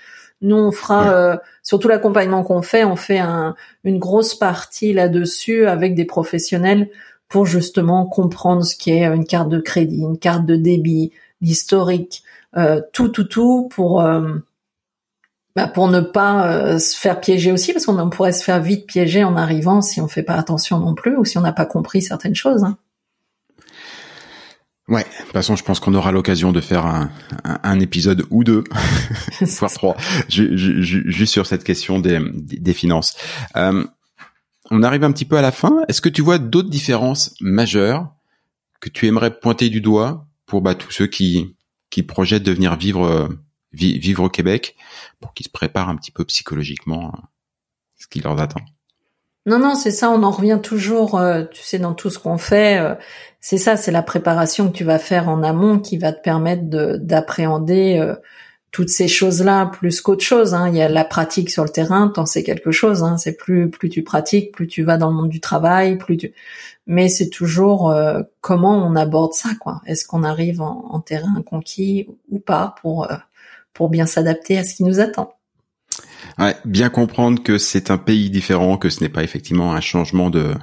Nous, 0.41 0.57
on 0.57 0.73
fera 0.73 1.13
euh, 1.15 1.37
surtout 1.63 1.89
l'accompagnement 1.89 2.43
qu'on 2.43 2.63
fait, 2.63 2.85
on 2.85 2.97
fait 2.97 3.19
un, 3.19 3.55
une 3.85 3.99
grosse 3.99 4.35
partie 4.35 4.93
là-dessus 4.93 5.67
avec 5.67 5.95
des 5.95 6.05
professionnels 6.05 6.91
pour 7.29 7.47
justement 7.47 8.07
comprendre 8.07 8.65
ce 8.65 8.77
qu'est 8.77 9.05
une 9.05 9.25
carte 9.25 9.49
de 9.49 9.59
crédit, 9.59 10.03
une 10.03 10.19
carte 10.19 10.45
de 10.45 10.57
débit, 10.57 11.13
l'historique, 11.41 12.23
euh, 12.57 12.81
tout, 12.93 13.09
tout, 13.09 13.25
tout 13.25 13.69
pour 13.71 14.03
euh, 14.03 14.35
bah 15.57 15.69
pour 15.69 15.89
ne 15.89 16.01
pas 16.01 16.79
se 16.79 16.97
faire 16.97 17.21
piéger 17.21 17.53
aussi, 17.53 17.73
parce 17.73 17.85
qu'on 17.87 18.11
pourrait 18.11 18.33
se 18.33 18.43
faire 18.43 18.61
vite 18.61 18.87
piéger 18.87 19.23
en 19.23 19.37
arrivant 19.37 19.83
si 19.83 20.01
on 20.01 20.09
fait 20.09 20.23
pas 20.23 20.35
attention 20.35 20.79
non 20.79 20.95
plus 20.95 21.17
ou 21.17 21.25
si 21.25 21.37
on 21.37 21.43
n'a 21.43 21.53
pas 21.53 21.67
compris 21.67 22.01
certaines 22.01 22.35
choses. 22.35 22.65
Hein. 22.65 22.77
Ouais, 24.89 25.05
de 25.05 25.25
toute 25.25 25.33
façon, 25.33 25.55
je 25.55 25.63
pense 25.63 25.79
qu'on 25.79 25.95
aura 25.95 26.11
l'occasion 26.11 26.51
de 26.51 26.61
faire 26.61 26.87
un, 26.87 27.11
un, 27.45 27.81
épisode 27.81 28.27
ou 28.31 28.43
deux, 28.43 28.65
voire 29.41 29.73
trois, 29.73 29.97
juste 30.29 31.33
sur 31.33 31.47
cette 31.47 31.63
question 31.63 32.01
des, 32.01 32.19
des 32.35 32.75
finances. 32.75 33.17
Euh, 33.57 33.85
on 34.71 34.83
arrive 34.83 35.05
un 35.05 35.13
petit 35.13 35.25
peu 35.25 35.37
à 35.37 35.43
la 35.43 35.53
fin. 35.53 35.85
Est-ce 35.89 36.01
que 36.01 36.09
tu 36.09 36.23
vois 36.23 36.39
d'autres 36.39 36.71
différences 36.71 37.35
majeures 37.41 38.13
que 38.81 38.89
tu 38.89 39.07
aimerais 39.07 39.39
pointer 39.39 39.71
du 39.71 39.81
doigt 39.81 40.27
pour 40.47 40.63
bah, 40.63 40.75
tous 40.75 40.91
ceux 40.91 41.07
qui, 41.07 41.55
qui 41.91 42.03
projettent 42.03 42.43
de 42.43 42.53
venir 42.53 42.77
vivre, 42.77 43.29
vivre 43.73 44.25
au 44.25 44.29
Québec, 44.29 44.77
pour 45.21 45.33
qu'ils 45.33 45.47
se 45.47 45.51
préparent 45.51 45.91
un 45.91 45.97
petit 45.97 46.11
peu 46.11 46.25
psychologiquement 46.25 47.11
à 47.11 47.29
ce 47.97 48.09
qui 48.09 48.21
leur 48.21 48.41
attend? 48.41 48.65
Non, 49.47 49.59
non, 49.59 49.75
c'est 49.75 49.91
ça, 49.91 50.11
on 50.11 50.23
en 50.23 50.31
revient 50.31 50.61
toujours, 50.63 51.19
euh, 51.19 51.43
tu 51.51 51.63
sais, 51.63 51.81
dans 51.81 51.95
tout 51.95 52.11
ce 52.11 52.19
qu'on 52.21 52.39
fait, 52.39 52.79
euh, 52.79 52.95
c'est 53.41 53.59
ça, 53.59 53.77
c'est 53.77 53.91
la 53.91 54.03
préparation 54.03 54.71
que 54.71 54.77
tu 54.77 54.85
vas 54.85 55.01
faire 55.01 55.29
en 55.29 55.43
amont 55.43 55.81
qui 55.81 55.99
va 55.99 56.13
te 56.13 56.23
permettre 56.23 56.63
d'appréhender 56.99 57.99
euh, 57.99 58.15
toutes 58.71 58.89
ces 58.89 59.09
choses-là 59.09 59.67
plus 59.67 60.01
qu'autre 60.01 60.25
chose. 60.25 60.55
Hein. 60.55 60.69
Il 60.69 60.77
y 60.77 60.83
a 60.83 60.89
la 60.89 61.05
pratique 61.05 61.51
sur 61.51 61.65
le 61.65 61.71
terrain, 61.71 62.09
t'en 62.09 62.25
sais 62.25 62.45
quelque 62.45 62.71
chose. 62.71 63.03
Hein. 63.03 63.19
C'est 63.19 63.37
plus 63.37 63.69
plus 63.71 63.89
tu 63.91 64.05
pratiques, 64.05 64.53
plus 64.53 64.69
tu 64.69 64.85
vas 64.85 64.97
dans 64.97 65.11
le 65.11 65.17
monde 65.17 65.29
du 65.29 65.41
travail, 65.41 65.99
plus 65.99 66.17
tu. 66.17 66.33
Mais 66.87 67.09
c'est 67.09 67.29
toujours 67.31 67.95
comment 68.41 68.77
on 68.87 68.97
aborde 68.97 69.35
ça, 69.35 69.51
quoi. 69.61 69.83
Est-ce 69.87 70.07
qu'on 70.07 70.25
arrive 70.25 70.61
en, 70.63 70.87
en, 70.91 71.01
terrain 71.01 71.43
conquis 71.47 72.09
ou 72.31 72.39
pas 72.41 72.75
pour 72.83 73.09
pour 73.75 73.89
bien 73.91 74.07
s'adapter 74.07 74.59
à 74.59 74.65
ce 74.65 74.75
qui 74.75 74.85
nous 74.85 75.01
attend? 75.01 75.35
Ouais, 76.39 76.57
bien 76.65 76.89
comprendre 76.89 77.43
que 77.43 77.59
c'est 77.59 77.91
un 77.91 77.99
pays 77.99 78.31
différent, 78.31 78.77
que 78.77 78.89
ce 78.89 79.01
n'est 79.01 79.09
pas 79.09 79.23
effectivement 79.23 79.75
un 79.75 79.81
changement 79.81 80.31
de, 80.31 80.55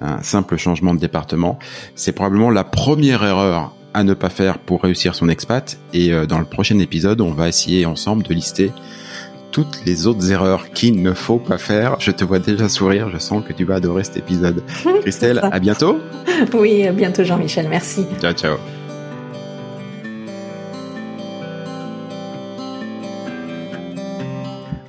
un 0.00 0.22
simple 0.22 0.56
changement 0.56 0.94
de 0.94 1.00
département. 1.00 1.58
C'est 1.94 2.12
probablement 2.12 2.50
la 2.50 2.64
première 2.64 3.24
erreur 3.24 3.74
à 3.94 4.04
ne 4.04 4.14
pas 4.14 4.28
faire 4.28 4.58
pour 4.58 4.82
réussir 4.82 5.14
son 5.14 5.28
expat. 5.28 5.78
Et 5.94 6.12
euh, 6.12 6.26
dans 6.26 6.38
le 6.38 6.44
prochain 6.44 6.78
épisode, 6.78 7.20
on 7.20 7.30
va 7.30 7.48
essayer 7.48 7.86
ensemble 7.86 8.24
de 8.24 8.34
lister 8.34 8.72
toutes 9.52 9.86
les 9.86 10.06
autres 10.06 10.30
erreurs 10.30 10.70
qu'il 10.72 11.00
ne 11.00 11.14
faut 11.14 11.38
pas 11.38 11.56
faire. 11.56 11.96
Je 11.98 12.10
te 12.10 12.24
vois 12.24 12.38
déjà 12.38 12.68
sourire, 12.68 13.08
je 13.10 13.16
sens 13.16 13.42
que 13.42 13.54
tu 13.54 13.64
vas 13.64 13.76
adorer 13.76 14.04
cet 14.04 14.18
épisode. 14.18 14.62
Christelle, 15.00 15.40
à 15.42 15.58
bientôt. 15.58 15.98
Oui, 16.52 16.86
à 16.86 16.92
bientôt 16.92 17.24
Jean-Michel, 17.24 17.68
merci. 17.70 18.04
Ciao, 18.20 18.34
ciao. 18.34 18.56